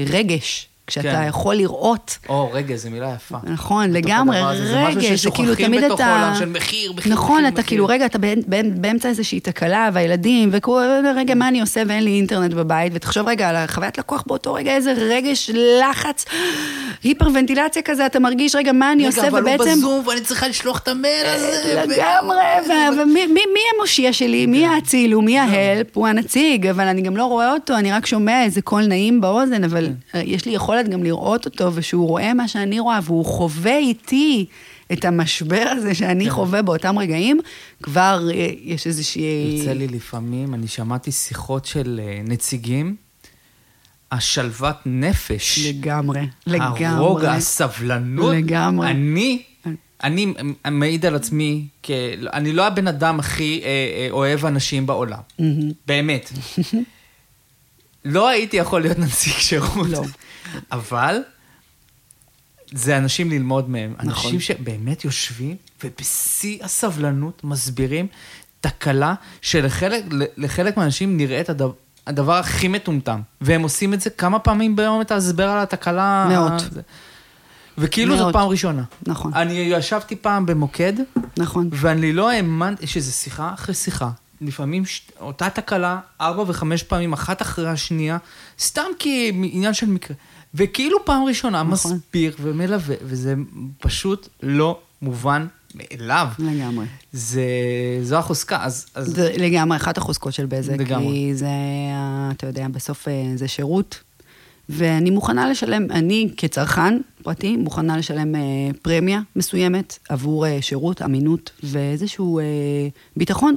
[0.09, 1.25] ורגש, כשאתה כן.
[1.29, 2.19] יכול לראות.
[2.29, 3.37] או, רגע, זו מילה יפה.
[3.45, 6.07] נכון, לגמרי, הדבר הזה, זה משהו רגש, זה כאילו ששוכחים תמיד בתוך אתה...
[6.07, 7.69] העולם של מחיר, מחיר, נכון, מחיר, אתה מחיר.
[7.69, 12.11] כאילו, רגע, אתה באמצ- באמצ- באמצע איזושהי תקלה, והילדים, ורגע, מה אני עושה ואין לי
[12.11, 15.51] אינטרנט בבית, ותחשוב רגע על החוויית לקוח באותו רגע, איזה רגש,
[15.91, 16.25] לחץ,
[17.03, 19.73] היפרוונטילציה כזה, אתה מרגיש, רגע, מה אני עושה, רגע, אבל הוא ובעצם...
[19.79, 21.47] בזום ואני צריכה לשלוח את המייל הזה.
[21.87, 22.37] ו- לגמרי,
[23.03, 24.47] ומי מי- מי המושיע שלי?
[24.47, 25.13] מי האציל?
[25.13, 25.87] הוא מי ההלפ?
[25.97, 29.65] הוא הנציג, אבל אני גם לא רואה אותו, אני רק שומע איזה קול נעים באוזן,
[29.65, 33.77] אבל אה, יש לי יכולת גם לראות אותו, ושהוא רואה מה שאני רואה, והוא חווה
[33.79, 34.47] איתי
[34.93, 37.41] את המשבר הזה שאני חווה באותם רגעים,
[37.83, 39.57] כבר אה, יש איזושהי...
[39.59, 42.97] יוצא לי לפעמים, אני שמעתי שיחות של אה, נציגים,
[44.13, 46.87] השלוות נפש, לגמרי, לגמרי.
[46.87, 48.35] הרוגע, הסבלנות.
[48.35, 48.91] לגמרי.
[48.91, 49.43] אני,
[50.05, 50.35] אני
[50.71, 51.91] מעיד על עצמי, כ...
[52.33, 55.19] אני לא הבן אדם הכי אה, אה, אוהב אנשים בעולם.
[55.87, 56.33] באמת.
[58.05, 59.89] לא הייתי יכול להיות נציג שירות.
[59.89, 60.03] לא.
[60.73, 61.19] אבל
[62.73, 63.93] זה אנשים ללמוד מהם.
[63.99, 64.09] נכון.
[64.11, 68.07] אנשים שבאמת יושבים ובשיא הסבלנות מסבירים
[68.61, 70.05] תקלה שלחלק
[70.37, 71.73] לחלק מהאנשים נראית הדבר,
[72.07, 73.21] הדבר הכי מטומטם.
[73.41, 76.27] והם עושים את זה כמה פעמים ביום, את ההסבר על התקלה.
[76.31, 76.61] מאות.
[76.73, 76.81] זה-
[77.79, 78.33] וכאילו זאת מאוד.
[78.33, 78.83] פעם ראשונה.
[79.07, 79.35] נכון.
[79.35, 80.93] אני ישבתי פעם במוקד,
[81.37, 81.69] נכון.
[81.73, 84.11] ואני לא האמנתי שזה שיחה אחרי שיחה.
[84.41, 85.03] לפעמים ש...
[85.21, 88.19] אותה תקלה, ארבע וחמש פעמים, אחת אחרי השנייה,
[88.59, 90.17] סתם כי עניין של מקרה.
[90.55, 91.73] וכאילו פעם ראשונה נכון.
[91.97, 93.35] מסביר ומלווה, וזה
[93.79, 96.27] פשוט לא מובן מאליו.
[96.39, 96.87] לגמרי.
[97.13, 97.45] זה...
[98.03, 98.87] זו החוזקה, אז...
[98.95, 99.07] אז...
[99.07, 100.73] זה לגמרי אחת החוזקות של בזק.
[100.79, 101.07] לגמרי.
[101.07, 101.47] כי זה,
[101.95, 104.01] ה- אתה יודע, בסוף אה, זה שירות.
[104.69, 108.41] ואני מוכנה לשלם, אני כצרכן פרטי, מוכנה לשלם אה,
[108.83, 112.45] פרמיה מסוימת עבור אה, שירות, אמינות ואיזשהו אה,
[113.17, 113.55] ביטחון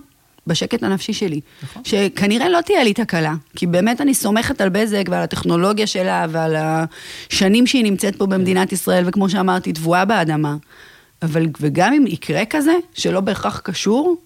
[0.47, 1.39] בשקט הנפשי שלי.
[1.63, 1.81] נכון.
[1.85, 6.55] שכנראה לא תהיה לי תקלה, כי באמת אני סומכת על בזק ועל הטכנולוגיה שלה ועל
[6.57, 10.55] השנים שהיא נמצאת פה במדינת ישראל, וכמו שאמרתי, טבועה באדמה.
[11.21, 14.17] אבל, וגם אם יקרה כזה, שלא בהכרח קשור,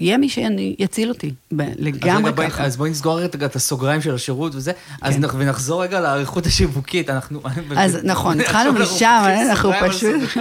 [0.00, 1.30] יהיה מי שיציל אותי.
[1.52, 2.64] אז לגמרי בואי- ככה.
[2.64, 5.20] אז בואי נסגור רגע את הסוגריים של השירות וזה, אז כן.
[5.24, 7.40] נח- ונחזור רגע לאריכות השיווקית, אנחנו...
[7.76, 10.14] אז נכון, התחלנו משם, אנחנו פשוט...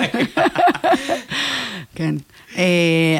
[1.95, 2.15] כן.
[2.58, 2.63] אה,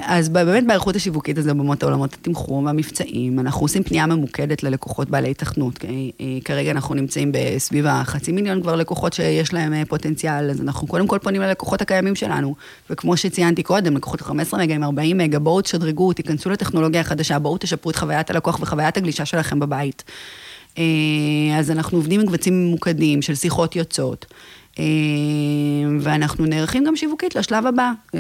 [0.04, 5.32] אז באמת באיכות השיווקית הזה במות העולמות התמחור והמבצעים, אנחנו עושים פנייה ממוקדת ללקוחות בעלי
[5.32, 5.78] התכנות.
[5.78, 10.62] כי, אה, כרגע אנחנו נמצאים בסביב החצי מיליון כבר לקוחות שיש להם אה, פוטנציאל, אז
[10.62, 12.56] אנחנו קודם כל פונים ללקוחות הקיימים שלנו.
[12.90, 17.58] וכמו שציינתי קודם, לקוחות 15 מגה עם 40 מגה, בואו תשדרגו, תיכנסו לטכנולוגיה החדשה, בואו
[17.58, 20.04] תשפרו את חוויית הלקוח וחוויית הגלישה שלכם בבית.
[20.78, 20.84] אה,
[21.60, 24.26] אז אנחנו עובדים עם קבצים ממוקדים של שיחות יוצאות.
[24.80, 24.84] אה,
[26.00, 28.20] ואנחנו נערכים גם שיווקית לשלב הבא, אה,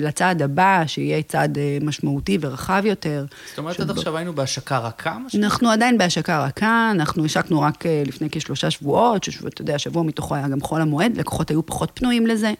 [0.00, 3.24] לצעד הבא, שיהיה צעד משמעותי ורחב יותר.
[3.48, 5.16] זאת אומרת, עד עכשיו היינו בהשקה רכה?
[5.38, 10.48] אנחנו עדיין בהשקה רכה, אנחנו השקנו רק לפני כשלושה שבועות, שאתה יודע, שבוע מתוכו היה
[10.48, 12.52] גם חול המועד, לקוחות היו פחות פנויים לזה.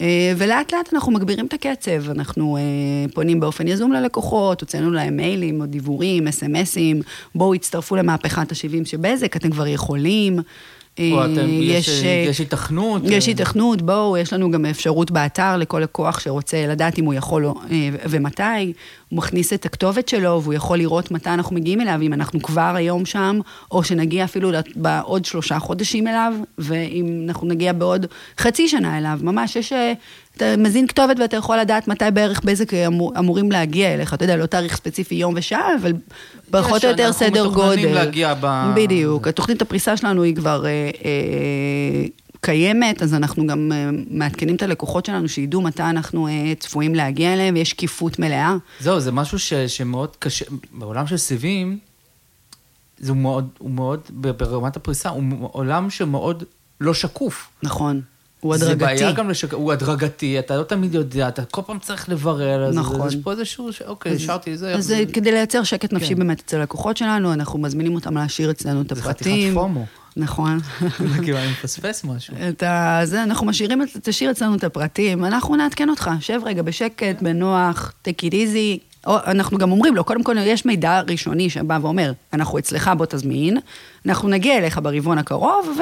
[0.00, 2.62] אה, ולאט לאט אנחנו מגבירים את הקצב, אנחנו אה,
[3.14, 7.02] פונים באופן יזום ללקוחות, הוצאנו להם מיילים או דיוורים, אס.אם.אסים,
[7.34, 10.38] בואו הצטרפו למהפכת ה-70 של בזק, אתם כבר יכולים.
[11.12, 13.02] או אתם- אה, יש- אה, יש היתכנות.
[13.04, 17.14] יש אה, היתכנות, בואו, יש לנו גם אפשרות באתר לכל לקוח שרוצה לדעת אם הוא
[17.14, 17.76] יכול או- אה,
[18.10, 18.42] ומתי.
[19.08, 22.72] הוא מכניס את הכתובת שלו והוא יכול לראות מתי אנחנו מגיעים אליו, אם אנחנו כבר
[22.76, 23.38] היום שם,
[23.70, 28.06] או שנגיע אפילו בעוד שלושה חודשים אליו, ואם אנחנו נגיע בעוד
[28.38, 29.18] חצי שנה אליו.
[29.22, 29.72] ממש, יש...
[30.36, 34.14] אתה מזין כתובת ואתה יכול לדעת מתי בערך בזק אמור, אמורים להגיע אליך.
[34.14, 35.92] אתה יודע, לא תאריך ספציפי יום ושעה, אבל
[36.50, 37.70] פחות או יותר אנחנו סדר גודל.
[37.70, 39.28] מתוכננים להגיע ב- בדיוק.
[39.28, 40.70] התוכנית הפריסה שלנו היא כבר אה,
[41.04, 42.04] אה,
[42.40, 47.32] קיימת, אז אנחנו גם אה, מעדכנים את הלקוחות שלנו, שידעו מתי אנחנו אה, צפויים להגיע
[47.32, 48.56] אליהם, ויש שקיפות מלאה.
[48.80, 51.78] זהו, זה משהו ש, שמאוד קשה, בעולם של סיבים,
[52.98, 56.44] זה מאוד, הוא מאוד, ברמת הפריסה, הוא עולם שמאוד
[56.80, 57.48] לא שקוף.
[57.62, 58.00] נכון.
[58.40, 58.84] הוא זה הדרגתי.
[58.84, 59.54] בעיה גם לשק...
[59.54, 63.00] הוא הדרגתי, אתה לא תמיד יודע, אתה כל פעם צריך לברר, נכון.
[63.00, 63.70] אז יש פה איזשהו.
[63.86, 64.74] אוקיי, השארתי את זה.
[64.74, 66.18] אז זה כדי לייצר שקט נפשי כן.
[66.18, 69.54] באמת אצל הלקוחות שלנו, אנחנו מזמינים אותם להשאיר אצלנו את זה חתיכת הפרטים.
[69.54, 69.86] פומו.
[70.16, 70.58] נכון.
[71.22, 72.34] כאילו, אני מפספס משהו.
[72.48, 73.00] את ה...
[73.04, 78.22] זה, אנחנו משאירים, תשאיר אצלנו את הפרטים, אנחנו נעדכן אותך, שב רגע בשקט, בנוח, take
[78.22, 78.90] it easy.
[79.06, 83.06] או, אנחנו גם אומרים לו, קודם כל יש מידע ראשוני שבא ואומר, אנחנו אצלך, בוא
[83.06, 83.58] תזמין,
[84.06, 85.78] אנחנו נגיע אליך ברבעון הקרוב,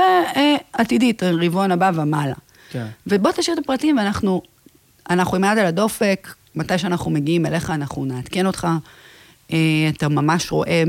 [0.74, 2.34] ועתידית, רבעון הבא ומעלה.
[2.70, 2.86] כן.
[3.06, 4.42] ובוא תשאיר את הפרטים, ואנחנו
[5.10, 8.68] אנחנו עם יד על הדופק, מתי שאנחנו מגיעים אליך, אנחנו נעדכן אותך.
[9.52, 9.58] אה,
[9.96, 10.82] אתה ממש רואה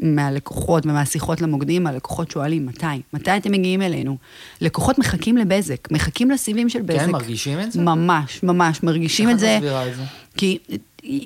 [0.00, 2.86] מהלקוחות ומהשיחות למוקדים, הלקוחות שואלים, מתי?
[3.12, 4.16] מתי אתם מגיעים אלינו?
[4.60, 7.00] לקוחות מחכים לבזק, מחכים לסיבים של בזק.
[7.00, 7.80] כן, מרגישים את זה?
[7.80, 9.56] ממש, ממש, מרגישים את איך זה.
[9.56, 10.02] את מסבירה את זה?
[10.36, 10.58] כי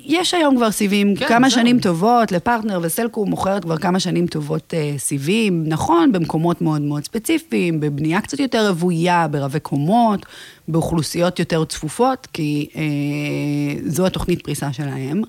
[0.05, 1.59] יש היום כבר סיבים כן, כמה זהו.
[1.59, 7.03] שנים טובות, לפרטנר וסלקו מוכרת כבר כמה שנים טובות אה, סיבים, נכון, במקומות מאוד מאוד
[7.03, 10.25] ספציפיים, בבנייה קצת יותר רוויה, ברבי קומות,
[10.67, 12.81] באוכלוסיות יותר צפופות, כי אה,
[13.85, 15.21] זו התוכנית פריסה שלהם.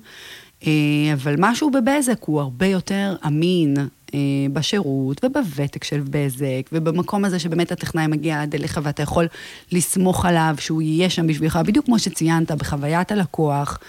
[0.67, 0.71] אה,
[1.13, 3.75] אבל משהו בבזק הוא הרבה יותר אמין.
[4.13, 4.19] אה,
[4.53, 9.27] בשירות ובוותק של בזק, ובמקום הזה שבאמת הטכנאי מגיע עד אליך ואתה יכול
[9.71, 13.79] לסמוך עליו שהוא יהיה שם בשבילך, בדיוק כמו שציינת, בחוויית הלקוח.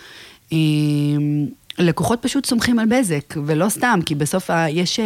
[0.53, 0.59] אה,
[1.79, 5.05] לקוחות פשוט סומכים על בזק, ולא סתם, כי בסוף יש אה,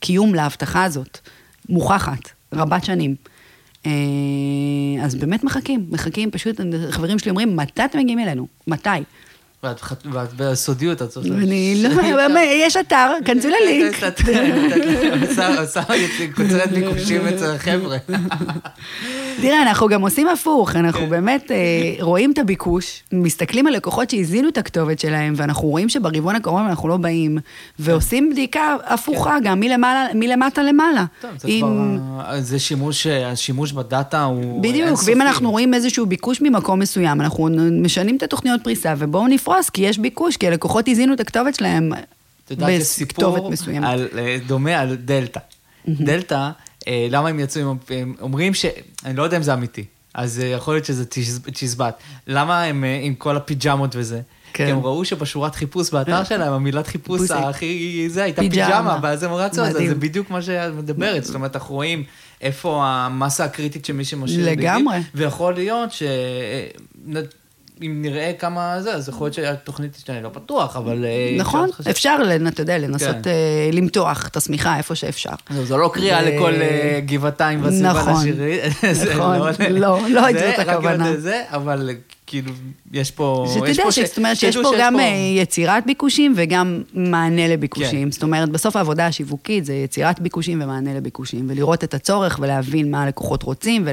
[0.00, 1.18] קיום להבטחה הזאת,
[1.68, 2.18] מוכחת,
[2.52, 3.14] רבת שנים.
[3.86, 3.90] אה,
[5.02, 8.46] אז באמת מחכים, מחכים, פשוט חברים שלי אומרים, מתי אתם מגיעים אלינו?
[8.66, 8.88] מתי?
[10.12, 11.28] ואת בסודיות, את עושה...
[11.34, 13.94] אני לא, יש אתר, כנסו ללינק.
[15.28, 15.82] עושה- עושה
[16.34, 17.96] קוצרת ביקושים אצל החבר'ה.
[19.40, 21.56] תראה, אנחנו גם עושים הפוך, אנחנו באמת אה,
[22.00, 26.88] רואים את הביקוש, מסתכלים על לקוחות שהזינו את הכתובת שלהם, ואנחנו רואים שברבעון הקרוב אנחנו
[26.88, 27.38] לא באים,
[27.78, 31.04] ועושים בדיקה הפוכה גם מלמעלה, מלמטה למעלה.
[31.20, 31.48] טוב, זה.
[32.40, 35.00] זה שימוש, השימוש בדאטה הוא בדיוק.
[35.04, 37.48] ואם אנחנו רואים איזשהו ביקוש ממקום מסוים, אנחנו
[37.82, 41.92] משנים את התוכניות פריסה, ובואו נפרוס, כי יש ביקוש, כי הלקוחות הזינו את הכתובת שלהם
[42.44, 43.88] את יודעת, יש סיפור בכתובת מסוימת.
[43.88, 45.40] על, אה, דומה על דלתא.
[45.88, 46.50] דלתא, אה,
[47.10, 48.64] למה הם יצאו, הם אומרים ש...
[49.04, 49.84] אני לא יודע אם זה אמיתי.
[50.14, 51.94] אז אה, יכול להיות שזה צ'יז- צ'יזבט.
[52.26, 54.20] למה הם אה, עם כל הפיג'מות וזה?
[54.52, 54.64] כן.
[54.66, 58.04] כי הם ראו שבשורת חיפוש באתר שלהם, המילת חיפוש הכי...
[58.08, 58.98] זה הייתה פיג'מה.
[59.02, 59.88] ואז הם רצו על זה.
[59.88, 61.24] זה בדיוק מה שאת מדברת.
[61.24, 62.04] זאת אומרת, אנחנו רואים
[62.40, 64.98] איפה המסה הקריטית של מי שמשאיר לגמרי.
[65.14, 66.02] ויכול להיות ש...
[67.82, 71.04] אם נראה כמה זה, אז יכול להיות שהתוכנית תשתנה, לא בטוח, אבל...
[71.04, 72.16] אה, נכון, אפשר
[72.48, 73.30] אתה יודע, לנסות כן.
[73.30, 75.30] אה, למתוח את השמיכה איפה שאפשר.
[75.64, 78.60] זו לא קריאה לכל אה, גבעתיים והסביבה נכון, לשירי.
[78.92, 79.38] זה נכון,
[79.70, 81.16] לא, לא הייתי זאת הכוונה.
[81.16, 81.90] זה, אבל
[82.30, 82.52] כאילו,
[82.92, 83.46] יש פה...
[83.54, 85.04] שתדע, פה זאת אומרת שיש פה גם אה,
[85.36, 88.04] יצירת ביקושים וגם מענה לביקושים.
[88.04, 88.10] כן.
[88.10, 93.02] זאת אומרת, בסוף העבודה השיווקית זה יצירת ביקושים ומענה לביקושים, ולראות את הצורך ולהבין מה
[93.02, 93.86] הלקוחות רוצים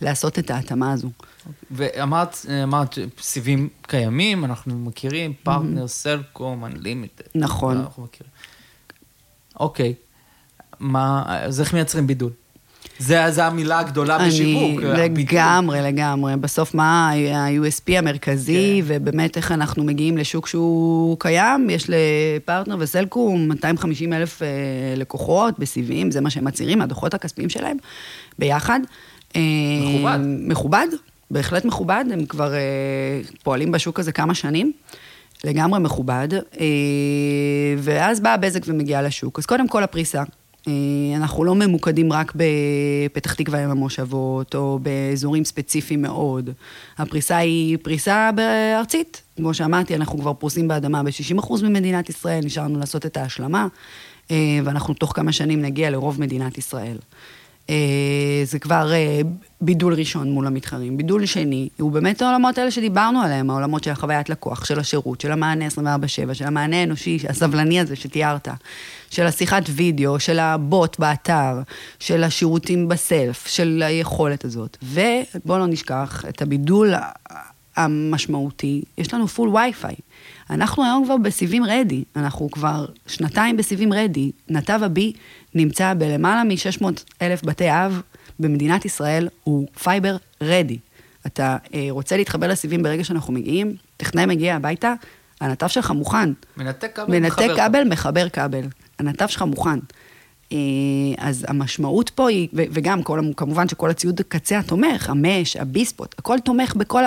[0.00, 1.10] ולעשות את ההתאמה הזו.
[1.70, 7.24] ואמרת, אמרת, סיבים קיימים, אנחנו מכירים, פרטנר, סלקום, אנלימיטד.
[7.34, 7.76] נכון.
[7.76, 8.32] אנחנו מכירים.
[9.60, 9.94] אוקיי,
[10.80, 12.30] מה, אז איך מייצרים בידול?
[12.98, 14.82] זה, זה המילה הגדולה בשיווק.
[14.82, 15.34] אני הבידול.
[15.34, 16.36] לגמרי, לגמרי.
[16.36, 18.94] בסוף מה ה-USP המרכזי, כן.
[18.94, 21.70] ובאמת איך אנחנו מגיעים לשוק שהוא קיים.
[21.70, 24.48] יש לפרטנר וסלקום 250 אלף אה,
[24.96, 27.76] לקוחות בסיבים, זה מה שהם מצהירים, הדוחות הכספיים שלהם,
[28.38, 28.80] ביחד.
[29.36, 29.40] אה,
[29.82, 30.18] מכובד.
[30.24, 30.86] מכובד,
[31.30, 32.60] בהחלט מכובד, הם כבר אה,
[33.42, 34.72] פועלים בשוק הזה כמה שנים.
[35.44, 36.28] לגמרי מכובד,
[37.78, 39.38] ואז באה בזק ומגיעה לשוק.
[39.38, 40.22] אז קודם כל הפריסה.
[40.68, 40.72] אה,
[41.16, 46.50] אנחנו לא ממוקדים רק בפתח תקווה עם המושבות, או באזורים ספציפיים מאוד.
[46.98, 48.30] הפריסה היא פריסה
[48.78, 49.22] ארצית.
[49.36, 53.66] כמו שאמרתי, אנחנו כבר פרוסים באדמה ב-60% ממדינת ישראל, נשארנו לעשות את ההשלמה,
[54.30, 56.96] אה, ואנחנו תוך כמה שנים נגיע לרוב מדינת ישראל.
[57.70, 59.20] אה, זה כבר אה,
[59.60, 60.96] בידול ראשון מול המתחרים.
[60.96, 65.32] בידול שני, הוא באמת העולמות האלה שדיברנו עליהם, העולמות של החוויית לקוח, של השירות, של
[65.32, 68.48] המענה 24/7, של המענה האנושי, הסבלני הזה שתיארת,
[69.10, 71.60] של השיחת וידאו, של הבוט באתר,
[71.98, 74.76] של השירותים ב self, של היכולת הזאת.
[74.82, 76.94] ובואו לא נשכח את הבידול
[77.76, 79.94] המשמעותי, יש לנו full Wi-Fi.
[80.50, 84.30] אנחנו היום כבר בסיבים ready, אנחנו כבר שנתיים בסיבים ready.
[84.48, 85.12] נתב ה Be
[85.54, 86.84] נמצא בלמעלה מ-600
[87.22, 88.02] אלף בתי אב
[88.40, 90.78] במדינת ישראל, הוא fiber ready.
[91.26, 94.94] אתה אה, רוצה להתחבר לסיבים ברגע שאנחנו מגיעים, טכנאי מגיע הביתה,
[95.40, 96.30] הנתב שלך מוכן.
[96.56, 98.62] מנתק כבל, מנתק מחבר כבל, מחבר כבל.
[98.98, 99.78] הנתב שלך מוכן.
[100.52, 100.58] אה,
[101.18, 106.74] אז המשמעות פה היא, וגם כל, כמובן שכל הציוד הקצה התומך, המש, הביספוט, הכל תומך
[106.74, 107.02] בכל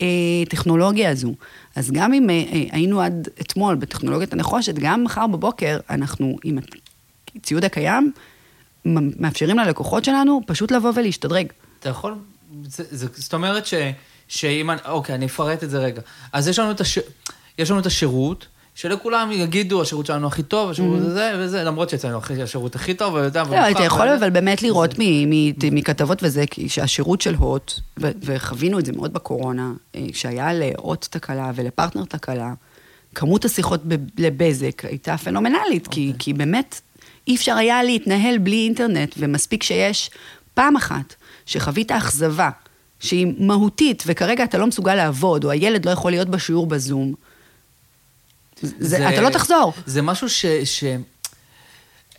[0.00, 1.34] הטכנולוגיה הזו.
[1.76, 6.58] אז גם אם אה, אה, היינו עד אתמול בטכנולוגיית הנחושת, גם מחר בבוקר אנחנו עם
[7.36, 8.12] הציוד הקיים,
[8.84, 11.46] מאפשרים ללקוחות שלנו פשוט לבוא ולהשתדרג.
[11.80, 12.14] אתה יכול,
[13.12, 13.74] זאת אומרת ש,
[14.28, 16.02] שאם, אוקיי, אני אפרט את זה רגע.
[16.32, 16.98] אז יש לנו את, הש,
[17.58, 18.46] יש לנו את השירות,
[18.80, 23.42] שלכולם יגידו, השירות שלנו הכי טוב, השירות הזה וזה, למרות שאצלנו השירות הכי טוב, ויודע,
[23.42, 23.50] Mm-hmm.
[23.50, 28.10] לא, אתה יכול אבל באמת לראות מ- מ- מכתבות וזה, כי שהשירות של הוט, ו-
[28.22, 32.52] וחווינו את זה מאוד בקורונה, אה, כשהיה להוט תקלה ולפרטנר תקלה,
[33.14, 33.80] כמות השיחות
[34.18, 36.80] לבזק הייתה פנומנלית, כי, כי באמת
[37.28, 40.10] אי אפשר היה להתנהל בלי אינטרנט, ומספיק שיש
[40.54, 41.14] פעם אחת
[41.46, 42.50] שחווית אכזבה,
[43.00, 47.14] שהיא מהותית, וכרגע אתה לא מסוגל לעבוד, או הילד לא יכול להיות בשיעור בזום,
[48.62, 49.72] זה, אתה לא תחזור.
[49.86, 50.46] זה משהו ש...
[50.64, 50.84] ש...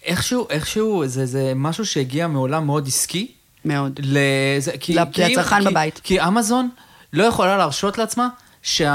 [0.04, 3.32] איכשהו, איכשהו, זה, זה משהו שהגיע מעולם מאוד עסקי.
[3.66, 4.00] מאוד.
[4.04, 6.00] לזה, כי, כי, לצרכן כי, בבית.
[6.04, 6.70] כי אמזון
[7.14, 8.30] לא יכולה להרשות לעצמה
[8.64, 8.88] שה,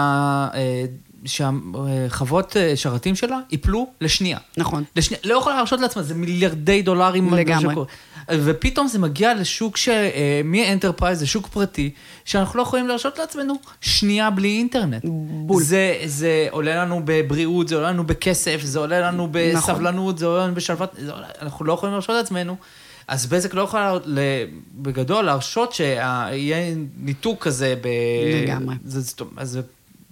[0.55, 0.85] אה,
[1.27, 4.39] שהחוות אה, שרתים שלה ייפלו לשנייה.
[4.57, 4.85] נכון.
[4.97, 7.35] לשנייה, לא יכולה להרשות לעצמה, זה מיליארדי דולרים.
[7.35, 7.75] לגמרי.
[8.31, 11.91] ופתאום זה מגיע לשוק שמ enterprise, זה שוק פרטי,
[12.25, 15.05] שאנחנו לא יכולים להרשות לעצמנו שנייה בלי אינטרנט.
[15.47, 15.63] בול.
[15.63, 20.45] זה, זה עולה לנו בבריאות, זה עולה לנו בכסף, זה עולה לנו בסבלנות, זה עולה
[20.45, 22.57] לנו בשלוות, עולה, אנחנו לא יכולים להרשות לעצמנו.
[23.09, 23.99] אז בזק לא יכולה
[24.75, 27.89] בגדול להרשות שיהיה ניתוק כזה ב...
[28.43, 28.75] לגמרי.
[28.85, 29.61] זה, אז זה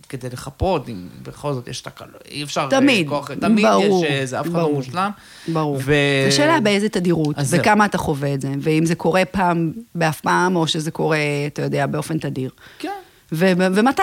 [0.08, 2.68] כדי לחפות, אם בכל זאת יש תקלות, אי אפשר...
[2.70, 4.72] תמיד, אה, כוח, תמיד ברור, יש, אה, זה אף אחד לא.
[4.72, 5.10] מושלם.
[5.48, 5.78] ברור.
[5.84, 5.94] ו...
[6.30, 7.36] זו שאלה באיזה תדירות.
[7.50, 11.62] וכמה אתה חווה את זה, ואם זה קורה פעם באף פעם, או שזה קורה, אתה
[11.62, 12.50] יודע, באופן תדיר.
[12.78, 12.88] כן.
[13.32, 14.02] ו- ומתי?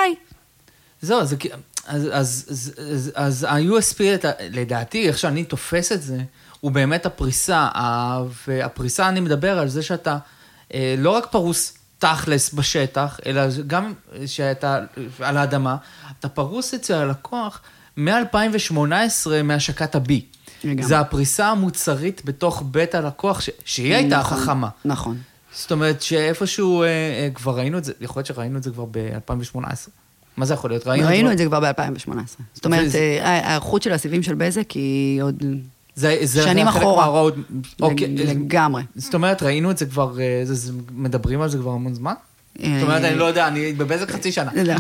[1.02, 1.36] זהו, זה,
[1.88, 6.18] אז, אז, אז, אז, אז ה-USP, לדעתי, איך שאני תופס את זה,
[6.60, 7.68] הוא באמת הפריסה.
[8.48, 10.18] והפריסה, אני מדבר על זה שאתה
[10.74, 13.94] אה, לא רק פרוס תכלס בשטח, אלא גם
[14.26, 14.80] שאתה
[15.20, 15.76] על האדמה,
[16.20, 17.62] אתה פרוס אצל הלקוח
[17.98, 18.84] מ-2018
[19.44, 20.12] מהשקת ה-B.
[20.64, 20.84] לגמרי.
[20.84, 24.70] זה הפריסה המוצרית בתוך בית הלקוח, ש- שהיא הייתה נכון, חכמה.
[24.86, 25.18] נכון.
[25.56, 28.86] זאת אומרת שאיפשהו אה, אה, כבר ראינו את זה, יכול להיות שראינו את זה כבר
[28.92, 29.60] ב-2018.
[30.38, 30.88] מה זה יכול להיות?
[30.88, 32.12] ראינו את זה כבר ב-2018.
[32.54, 35.44] זאת אומרת, וזה- אה, ההיערכות של הסיבים של בזק היא עוד
[35.96, 37.02] זה, זה שנים זה אחורה.
[37.02, 37.36] מההוראות.
[37.82, 38.84] אוקיי, לג- לגמרי.
[38.96, 42.14] זאת אומרת, ראינו את זה כבר, אה, זה, זה, מדברים על זה כבר המון זמן?
[42.58, 44.52] זאת אומרת, אני לא יודע, אני בבזק חצי שנה.
[44.64, 44.74] לא.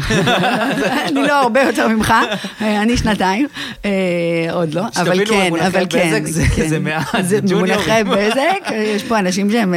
[1.07, 2.13] אני לא הרבה יותר ממך,
[2.61, 3.47] אה, אני שנתיים,
[3.85, 3.89] אה,
[4.51, 5.25] עוד לא, אבל שתבינו,
[5.57, 6.09] כן, אבל כן.
[6.21, 6.67] בזק זה- כן.
[6.67, 7.65] זה מעט, זה זה ג'וניורים.
[7.73, 9.73] במונחי בזק, יש פה אנשים שהם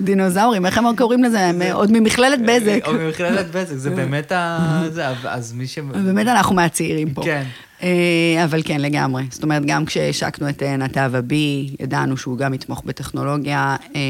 [0.00, 1.40] דינוזאורים, איך הם קוראים לזה?
[1.40, 2.80] הם עוד ממכללת בזק.
[2.86, 4.58] או ממכללת בזק, זה באמת ה...
[5.24, 5.78] אז מי ש...
[5.78, 7.22] באמת אנחנו מהצעירים פה.
[7.24, 7.42] כן.
[7.82, 9.24] אה, אבל כן, לגמרי.
[9.30, 11.34] זאת אומרת, גם כשהשקנו את אה, נתב ה-B,
[11.80, 13.76] ידענו שהוא גם יתמוך בטכנולוגיה.
[13.96, 14.00] אה,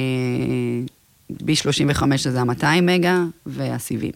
[1.33, 4.13] B35 זה ה-200 מגה, והסיבים.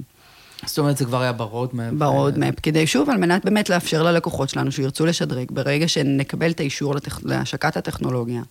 [0.66, 1.92] זאת אומרת, זה כבר היה ב-roadmap.
[1.92, 6.94] ב-roadmap, כדי שוב, על מנת באמת לאפשר ללקוחות שלנו שירצו לשדרג, ברגע שנקבל את האישור.
[7.22, 8.42] להשקת הטכנולוגיה.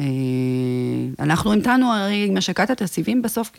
[0.00, 0.06] אה,
[1.18, 3.50] אנחנו המתנו הרי עם השקת הסיבים בסוף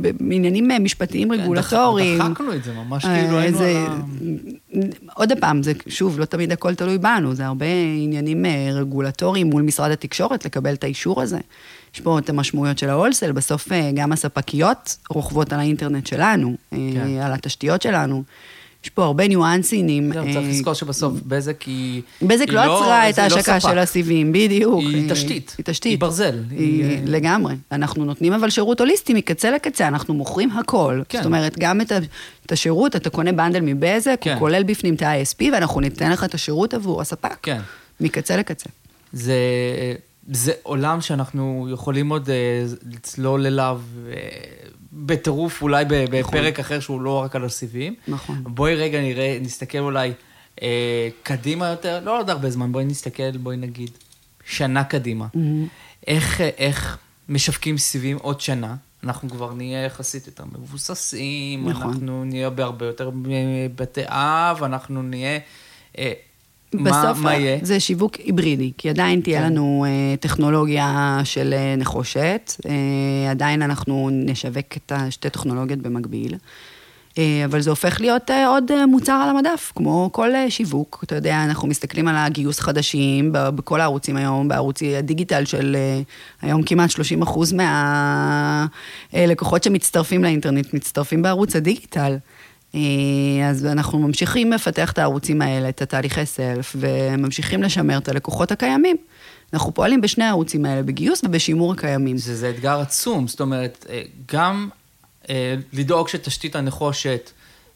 [0.00, 2.18] ב- בעניינים אה, משפטיים רגולטוריים.
[2.22, 4.84] כן, דחקנו את זה, ממש אה, כאילו היינו זה- על ה...
[5.14, 7.66] עוד פעם, זה שוב, לא תמיד הכל תלוי בנו, זה הרבה
[8.04, 11.38] עניינים אה, רגולטוריים מול משרד התקשורת לקבל את האישור הזה.
[11.94, 16.78] יש פה את המשמעויות של ההולסל, בסוף אה, גם הספקיות רוכבות על האינטרנט שלנו, אה,
[16.94, 17.20] כן.
[17.22, 18.22] על התשתיות שלנו.
[18.84, 20.12] יש פה הרבה ניואנסינים.
[20.12, 22.02] זהו, אה, צריך לזכור שבסוף בזק היא...
[22.22, 23.60] בזק היא לא עצרה את לא ההשקה.
[23.60, 24.80] של הסיבים, בדיוק.
[24.80, 25.54] היא אה, תשתית.
[25.58, 25.90] היא תשתית.
[25.90, 26.38] היא ברזל.
[26.50, 27.54] היא, היא- לגמרי.
[27.72, 31.02] אנחנו נותנים אבל שירות הוליסטי מקצה לקצה, אנחנו מוכרים הכל.
[31.08, 31.18] כן.
[31.18, 31.92] זאת אומרת, גם את,
[32.52, 34.30] השירות, אתה קונה בנדל מבזק, כן.
[34.32, 37.36] הוא כולל בפנים את ה-ISP, ואנחנו ניתן לך את השירות עבור הספק.
[37.42, 37.60] כן.
[38.00, 38.68] מקצה לקצה.
[39.12, 39.34] זה,
[40.32, 42.34] זה עולם שאנחנו יכולים עוד אה,
[42.92, 44.14] לצלול אליו אה,
[44.92, 47.94] בטירוף, אולי ב- בפרק אחר שהוא לא רק על הסיבים.
[48.08, 48.36] נכון.
[48.44, 50.12] בואי רגע נראה, נסתכל אולי
[50.62, 53.90] אה, קדימה יותר, לא עוד הרבה זמן, בואי נסתכל, בואי נגיד,
[54.44, 55.26] שנה קדימה.
[56.06, 56.98] איך, אה, איך
[57.28, 58.74] משווקים סיבים עוד שנה?
[59.04, 61.82] אנחנו כבר נהיה יחסית יותר מבוססים, נכון.
[61.92, 65.38] אנחנו נהיה בהרבה יותר אה, בתי אב, אנחנו נהיה...
[65.98, 66.12] אה,
[66.74, 67.58] בסוף מה יהיה?
[67.62, 69.46] זה שיווק היברידי, כי עדיין תהיה כן.
[69.46, 76.34] לנו אה, טכנולוגיה של אה, נחושת, אה, עדיין אנחנו נשווק את השתי טכנולוגיות במקביל,
[77.18, 81.00] אה, אבל זה הופך להיות אה, עוד אה, מוצר על המדף, כמו כל אה, שיווק.
[81.04, 86.00] אתה יודע, אנחנו מסתכלים על הגיוס חדשים ב- בכל הערוצים היום, בערוצי הדיגיטל של אה,
[86.42, 87.54] היום כמעט 30 אחוז
[89.12, 92.16] מהלקוחות שמצטרפים לאינטרנט, מצטרפים בערוץ הדיגיטל.
[92.74, 92.80] אה,
[93.50, 98.96] אז אנחנו ממשיכים לפתח את הערוצים האלה, את התהליכי סלף, וממשיכים לשמר את הלקוחות הקיימים.
[99.52, 102.18] אנחנו פועלים בשני הערוצים האלה, בגיוס ובשימור הקיימים.
[102.18, 104.02] זה, זה אתגר עצום, זאת אומרת, אה,
[104.32, 104.68] גם
[105.30, 107.30] אה, לדאוג שתשתית הנחושת,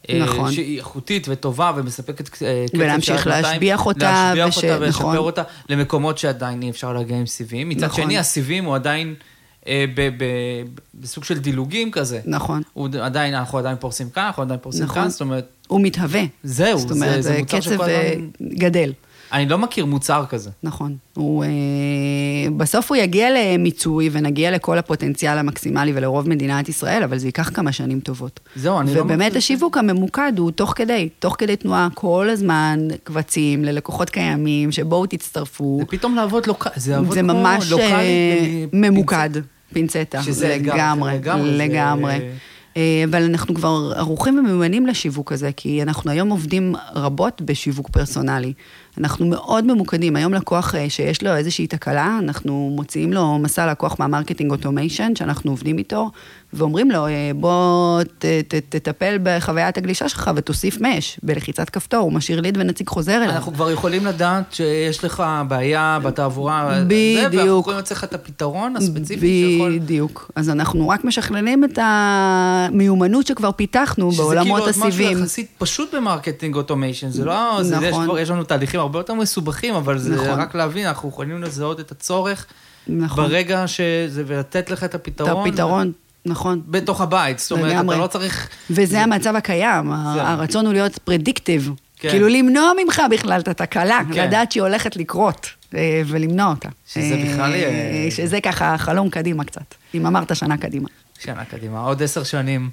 [0.09, 0.51] אה, נכון.
[0.51, 5.17] שהיא איכותית וטובה ומספקת קצב ולהמשיך של 200, להשביח אותה, להשביח וש- אותה ולשפר נכון.
[5.17, 7.69] אותה למקומות שעדיין אי אפשר להגיע עם סיבים.
[7.69, 8.03] מצד נכון.
[8.03, 9.15] שני, הסיבים הוא עדיין
[10.99, 12.19] בסוג של דילוגים כזה.
[12.25, 12.61] נכון.
[12.73, 15.01] הוא עדיין, אנחנו עדיין פורסים כאן, אנחנו עדיין פורסים נכון.
[15.01, 16.21] כאן, זאת אומרת, הוא מתהווה.
[16.43, 18.25] זהו, זאת זה- אומרת, זה מוצר קצב שכל אה, הזמן-
[18.57, 18.93] גדל.
[19.33, 20.49] אני לא מכיר מוצר כזה.
[20.63, 20.95] נכון.
[21.13, 21.49] הוא, אה,
[22.57, 27.71] בסוף הוא יגיע למיצוי ונגיע לכל הפוטנציאל המקסימלי ולרוב מדינת ישראל, אבל זה ייקח כמה
[27.71, 28.39] שנים טובות.
[28.55, 29.01] זהו, אני לא...
[29.01, 35.05] ובאמת השיווק הממוקד הוא תוך כדי, תוך כדי תנועה, כל הזמן קבצים ללקוחות קיימים, שבואו
[35.05, 35.77] תצטרפו.
[35.79, 37.87] זה פתאום לעבוד לוקאלי, זה זה ממש לוקאלי.
[37.93, 38.65] אה.
[38.73, 39.29] ממוקד,
[39.75, 40.23] פינצטה.
[40.23, 42.19] שזה לגמרי, זה לגמרי, זה- לגמרי.
[42.77, 48.53] אה, אבל אנחנו כבר ערוכים ומיומנים לשיווק הזה, כי אנחנו היום עובדים רבות בשיווק פרסונלי.
[48.97, 50.15] אנחנו מאוד ממוקדים.
[50.15, 55.51] היום לקוח אה, שיש לו איזושהי תקלה, אנחנו מוציאים לו מסע לקוח מה-marketing automation, שאנחנו
[55.51, 56.11] עובדים איתו,
[56.53, 62.13] ואומרים לו, אה, בוא ת, ת, תטפל בחוויית הגלישה שלך ותוסיף mesh בלחיצת כפתור, הוא
[62.13, 63.29] משאיר ליד ונציג חוזר אליו.
[63.29, 67.33] אנחנו כבר יכולים לדעת שיש לך בעיה בתעבורה, זה, בדיוק.
[67.33, 69.79] ואנחנו יכולים לצאת לך את הפתרון הספציפי שיכול...
[69.79, 70.31] בדיוק.
[70.35, 75.07] אז אנחנו רק משכללים את המיומנות שכבר פיתחנו בעולמות שזה כאילו הסיבים.
[75.07, 77.59] עוד משהו יחסית פשוט ב-marketing automation, זה לא...
[77.61, 78.05] זה, יש, נכון.
[78.05, 80.27] כבר, יש לנו תהליכים הרבה יותר מסובכים, אבל זה נכון.
[80.39, 82.45] רק להבין, אנחנו יכולים לזהות את הצורך
[82.87, 83.27] נכון.
[83.27, 85.47] ברגע שזה, ולתת לך את את הפתרון.
[85.49, 85.91] הפתרון,
[86.25, 86.61] נכון.
[86.67, 87.95] בתוך הבית, זאת אומרת, לגמרי.
[87.95, 88.49] אתה לא צריך...
[88.69, 91.71] וזה המצב הקיים, זה- הרצון הוא להיות פרדיקטיב.
[91.99, 92.09] כן.
[92.09, 94.27] כאילו למנוע ממך בכלל את התקלה, כן.
[94.27, 96.69] לדעת שהיא הולכת לקרות, אה, ולמנוע אותה.
[96.87, 100.87] שזה בכלל אה, יהיה- שזה ככה חלום קדימה קצת, אם אמרת שנה קדימה.
[101.19, 102.69] שנה קדימה, עוד עשר שנים.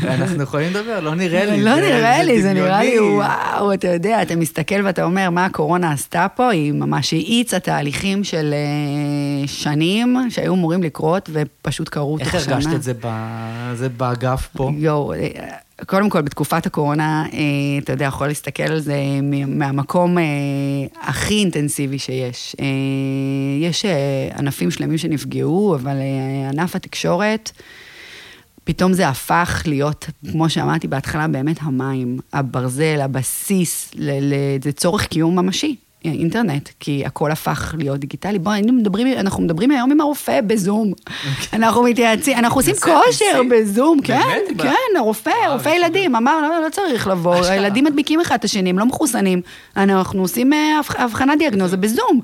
[0.00, 1.62] ואנחנו יכולים לדבר, לא נראה לי.
[1.62, 3.00] לא נראה לי, זה נראה לי.
[3.00, 6.50] וואו, אתה יודע, אתה מסתכל ואתה אומר, מה הקורונה עשתה פה?
[6.50, 12.54] היא ממש האיצה תהליכים של אה, שנים שהיו אמורים לקרות, ופשוט קרו תוך איך שנה.
[12.54, 12.82] הרגשת את
[13.78, 14.70] זה באגף פה?
[14.76, 15.28] יואו, אה,
[15.86, 17.38] קודם כל, בתקופת הקורונה, אה,
[17.78, 18.96] אתה יודע, יכול להסתכל על זה
[19.46, 20.16] מהמקום
[21.02, 22.56] הכי אינטנסיבי שיש.
[23.60, 23.84] יש
[24.38, 25.96] ענפים שלמים שנפגעו, אבל
[26.52, 27.50] ענף התקשורת,
[28.68, 35.06] פתאום זה הפך להיות, כמו שאמרתי בהתחלה, באמת המים, הברזל, הבסיס, ל- ל- זה צורך
[35.06, 35.76] קיום ממשי.
[36.04, 38.38] אינטרנט, כי הכל הפך להיות דיגיטלי.
[38.46, 40.92] היינו מדברים, אנחנו מדברים היום עם הרופא בזום.
[41.52, 43.40] אנחנו מתייעצים, אנחנו עושים כושר?
[43.50, 44.20] בזום, כן?
[44.58, 47.34] כן, הרופא, רופא ילדים, אמר, לא, לא צריך לבוא.
[47.50, 49.40] הילדים מדביקים אחד את השני, הם לא מחוסנים,
[49.76, 52.20] אנחנו עושים אה, הבח- הבחנת דיאגנוזה בזום.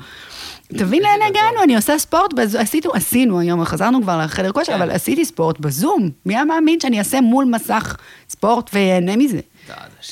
[0.68, 4.82] תבין לאן הגענו, אני עושה ספורט, בז- עשינו, עשינו היום, חזרנו כבר לחדר כושר, כן.
[4.82, 6.10] אבל עשיתי ספורט בזום.
[6.26, 7.96] מי היה מאמין שאני אעשה מול מסך
[8.28, 9.40] ספורט ויהנה מזה?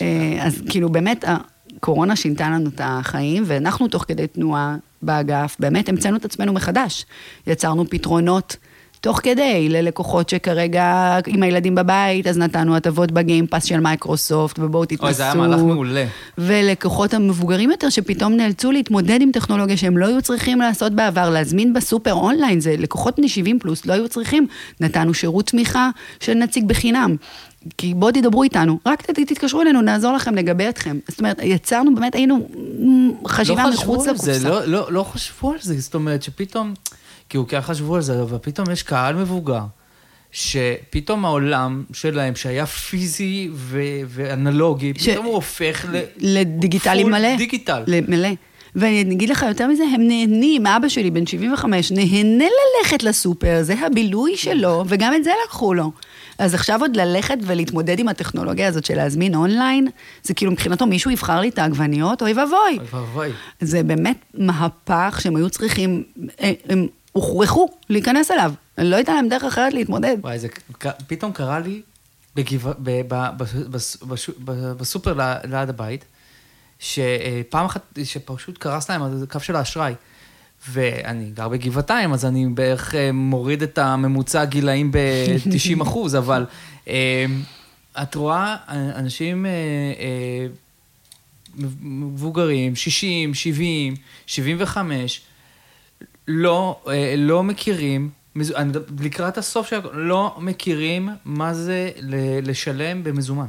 [0.03, 1.25] אה, אז כאילו באמת,
[1.77, 7.07] הקורונה שינתה לנו את החיים, ואנחנו תוך כדי תנועה באגף, באמת המצאנו את עצמנו מחדש.
[7.47, 8.57] יצרנו פתרונות
[9.03, 14.85] תוך כדי ללקוחות שכרגע, עם הילדים בבית, אז נתנו הטבות ב-Game Pass של מייקרוסופט, ובואו
[14.85, 15.05] תתנסו.
[15.05, 16.05] אוי, זה היה מהלך מעולה.
[16.39, 21.73] ולקוחות המבוגרים יותר, שפתאום נאלצו להתמודד עם טכנולוגיה שהם לא היו צריכים לעשות בעבר, להזמין
[21.73, 24.47] בסופר אונליין, זה לקוחות בני 70 פלוס, לא היו צריכים.
[24.81, 25.91] נתנו שירות תמיכה
[26.21, 27.17] של נציג בחינם.
[27.79, 30.99] כי בואו תדברו איתנו, רק תתקשרו אלינו, נעזור לכם, נגבה אתכם.
[31.09, 32.49] זאת אומרת, יצרנו, באמת היינו
[32.79, 34.49] מ, חשיבה לא מחוץ חשבו על זה, לקופסה.
[34.49, 36.75] לא, לא, לא חשבו על זה, זאת אומרת שפתאום,
[37.33, 39.61] כאילו כן חשבו על זה, אבל פתאום יש קהל מבוגר,
[40.33, 43.79] שפתאום העולם שלהם, שהיה פיזי ו-
[44.09, 46.01] ואנלוגי, ש- פתאום הוא הופך ל...
[46.19, 47.37] לדיגיטלי מלא.
[47.37, 47.83] דיגיטל.
[48.09, 48.29] מלא.
[48.77, 53.75] ואני אגיד לך יותר מזה, הם נהנים, אבא שלי, בן 75, נהנה ללכת לסופר, זה
[53.87, 55.93] הבילוי שלו, וגם את זה לקחו לו.
[56.39, 59.89] אז עכשיו עוד ללכת ולהתמודד עם הטכנולוגיה הזאת של להזמין אונליין,
[60.23, 62.57] זה כאילו מבחינתו מישהו יבחר לי את העגבניות, אוי ואבוי.
[62.79, 63.29] אוי ואבוי.
[63.61, 66.03] זה באמת מהפך שהם היו צריכים,
[66.39, 68.53] הם- הם הוכרחו להיכנס אליו.
[68.79, 70.17] לא הייתה להם דרך אחרת להתמודד.
[70.21, 70.49] וואי, זה
[71.07, 71.83] פתאום קרה לי
[72.37, 73.35] בגבע, ב, ב,
[73.71, 74.31] בס- בש-
[74.79, 75.13] בסופר
[75.45, 76.05] ליד הבית,
[76.79, 79.95] שפעם אחת, שפשוט קרס להם הקו של האשראי.
[80.69, 86.47] ואני גר בגבעתיים, אז אני בערך אה, מוריד את הממוצע גילאים ב-90 אחוז, אבל
[86.89, 87.25] אה,
[88.03, 89.51] את רואה אנשים אה,
[91.83, 93.95] מבוגרים, 60, 70,
[94.27, 95.21] 75,
[96.29, 98.11] לא, אה, לא מכירים,
[99.01, 103.47] לקראת הסוף של הכל, לא מכירים מה זה ל- לשלם במזומן.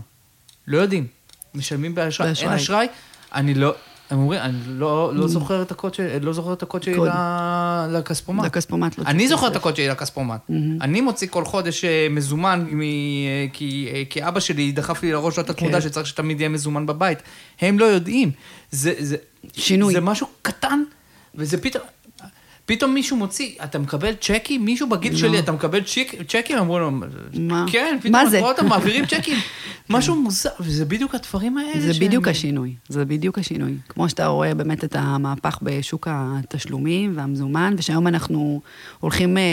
[0.68, 1.08] לא יודעים.
[1.56, 2.56] משלמים באשראי, אין באשראי.
[2.56, 2.88] אשראי,
[3.34, 3.74] אני לא,
[4.10, 6.96] הם אומרים, אני לא, לא זוכר את הקוד שלי, לא זוכר את הקוד שלי
[7.90, 8.46] לכספומט.
[8.46, 9.56] לכספומט לא אני זוכר את.
[9.56, 10.42] הקוד שלי לכספומט.
[10.82, 12.86] אני מוציא כל חודש אה, מזומן, מ- אה,
[13.54, 15.88] כי, כי אבא שלי דחף לי לראש את התמודה כן.
[15.88, 17.20] שצריך שתמיד יהיה מזומן בבית.
[17.62, 18.32] הם לא יודעים.
[18.72, 19.16] זה, זה,
[19.54, 19.94] שינוי.
[19.94, 20.84] זה משהו קטן,
[21.36, 21.84] וזה פתאום...
[22.66, 24.66] פתאום מישהו מוציא, אתה מקבל צ'קים?
[24.66, 25.18] מישהו בגיל לא.
[25.18, 26.58] שלי, אתה מקבל צ'ק, צ'קים?
[26.58, 26.92] אמרו לו,
[27.40, 27.66] מה?
[27.72, 28.40] כן, פתאום אתה?
[28.40, 29.38] רואה אותם מעבירים צ'קים.
[29.90, 33.74] משהו מוזר, וזה בדיוק הדברים האלה זה בדיוק השינוי, זה בדיוק השינוי.
[33.90, 38.62] כמו שאתה רואה באמת את המהפך בשוק התשלומים והמזומן, ושהיום אנחנו
[39.00, 39.44] הולכים אה,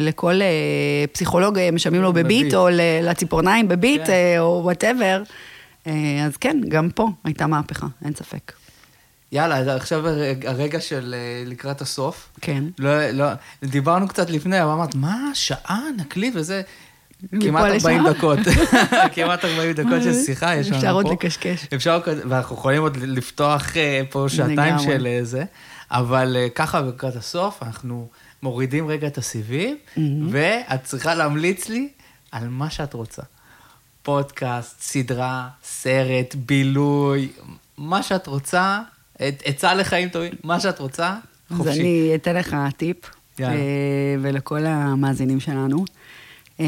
[0.00, 2.54] לכל אה, פסיכולוג, אה, משלמים לו בביט.
[2.54, 2.68] או
[3.02, 4.36] לציפורניים בביט, כן.
[4.38, 5.22] או whatever.
[6.26, 8.52] אז כן, גם פה הייתה מהפכה, אין ספק.
[9.32, 12.28] יאללה, אז עכשיו הרג- הרגע של אה, לקראת הסוף.
[12.40, 12.64] כן.
[12.78, 13.26] לא, לא,
[13.64, 16.62] דיברנו קצת לפני, אבל אמרת, מה, שעה נקליט וזה?
[17.40, 18.12] כמעט 40 לשם?
[18.12, 18.38] דקות.
[19.14, 20.78] כמעט 40 דקות של שיחה יש לנו פה.
[20.78, 21.66] אפשר עוד לקשקש.
[21.74, 24.78] אפשר, ואנחנו יכולים עוד לפתוח אה, פה שעתיים.
[24.78, 25.44] של אה, זה,
[25.90, 28.08] אבל אה, ככה לקראת הסוף, אנחנו
[28.42, 29.76] מורידים רגע את הסיבים,
[30.30, 31.88] ואת צריכה להמליץ לי
[32.32, 33.22] על מה שאת רוצה.
[34.02, 37.28] פודקאסט, סדרה, סרט, בילוי,
[37.78, 38.80] מה שאת רוצה,
[39.20, 41.16] עצה לחיים טובים, מה שאת רוצה,
[41.50, 41.80] אז חופשי.
[41.80, 42.96] אני אתן לך טיפ.
[43.40, 43.54] אה,
[44.22, 45.84] ולכל המאזינים שלנו.
[46.60, 46.66] אה,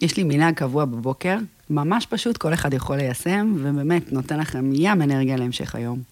[0.00, 1.36] יש לי מנהג קבוע בבוקר,
[1.70, 6.02] ממש פשוט, כל אחד יכול ליישם, ובאמת נותן לכם ים אנרגיה להמשך היום.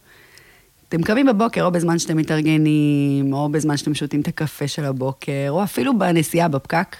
[0.88, 5.46] אתם קמים בבוקר, או בזמן שאתם מתארגנים, או בזמן שאתם שותים את הקפה של הבוקר,
[5.48, 6.96] או אפילו בנסיעה בפקק,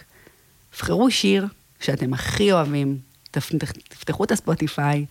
[0.79, 1.47] בחרו שיר
[1.81, 2.97] שאתם הכי אוהבים,
[3.37, 3.57] תפ-
[3.89, 5.05] תפתחו את הספוטיפיי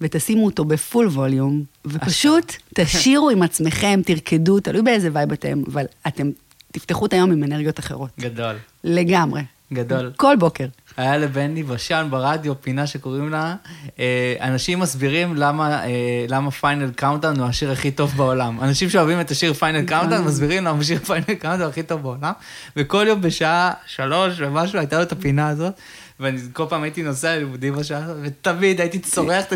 [0.00, 6.30] ותשימו אותו ב-full volume, ופשוט תשאירו עם עצמכם, תרקדו, תלוי באיזה vibe אתם, אבל אתם
[6.72, 8.10] תפתחו את היום עם אנרגיות אחרות.
[8.20, 9.42] גדול, לגמרי.
[9.72, 10.12] גדול.
[10.16, 10.66] כל בוקר.
[10.96, 13.54] היה לבני בשן ברדיו פינה שקוראים לה,
[13.98, 18.60] אה, אנשים מסבירים למה, אה, למה Final Countdown הוא השיר הכי טוב בעולם.
[18.62, 22.32] אנשים שאוהבים את השיר Final Countdown מסבירים למה השיר Final Countdown הוא הכי טוב בעולם.
[22.76, 25.74] וכל יום בשעה שלוש ומשהו הייתה לו את הפינה הזאת.
[26.20, 29.52] ואני כל פעם הייתי נוסע ללימודים בשעה הזאת, ותמיד הייתי צורח את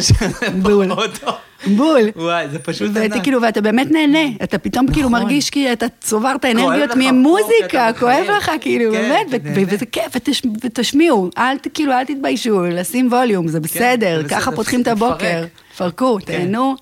[0.63, 0.87] בול.
[0.87, 1.33] באוטו.
[1.67, 2.01] בול.
[2.17, 3.23] וואי, זה פשוט ואתה ענק.
[3.23, 5.23] כאילו, ואתה באמת נהנה, אתה פתאום כאילו נכון.
[5.23, 8.25] מרגיש כי אתה צוברת כואב אנרגיות לך פה, ממוזיקה, אתה כואב.
[8.39, 9.43] לך, כאילו, כן, באמת,
[9.73, 14.57] וזה כיף, ותש- ותשמיעו, אל כאילו, אל תתביישו, לשים volume, זה בסדר, זה ככה בסדר,
[14.57, 15.45] פותחים את הבוקר.
[15.77, 16.33] פרקו, כן.
[16.39, 16.75] תהנו,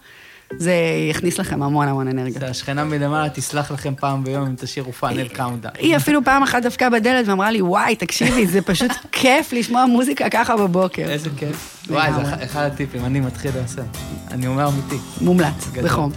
[0.59, 0.73] זה
[1.11, 2.41] יכניס לכם המון המון אנרגיה.
[2.41, 5.73] זה השכנה מלמעלה תסלח לכם פעם ביום אם תשאירו Final Countdown.
[5.79, 10.31] היא אפילו פעם אחת דפקה בדלת ואמרה לי, וואי, תקשיבי, זה פשוט כיף לשמוע מוזיקה
[10.31, 11.03] ככה בבוקר.
[11.11, 11.85] איזה כיף.
[11.91, 12.45] וואי, זה.
[12.45, 13.83] אחד- הטיפים, אני מתחיל ליישם.
[14.31, 14.97] אני אומר אמיתי.
[15.21, 15.69] מומלץ.
[15.85, 16.13] בחום.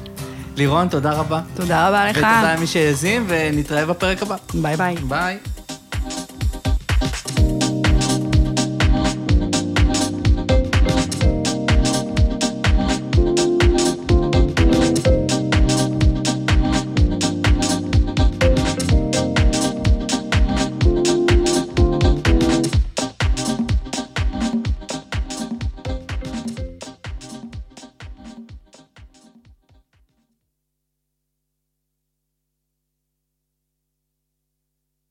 [0.55, 1.41] לירון, תודה רבה.
[1.55, 2.17] תודה רבה לך.
[2.17, 4.35] ותודה למי שהאזין, ונתראה בפרק הבא.
[4.53, 4.95] ביי ביי.
[4.95, 5.37] ביי.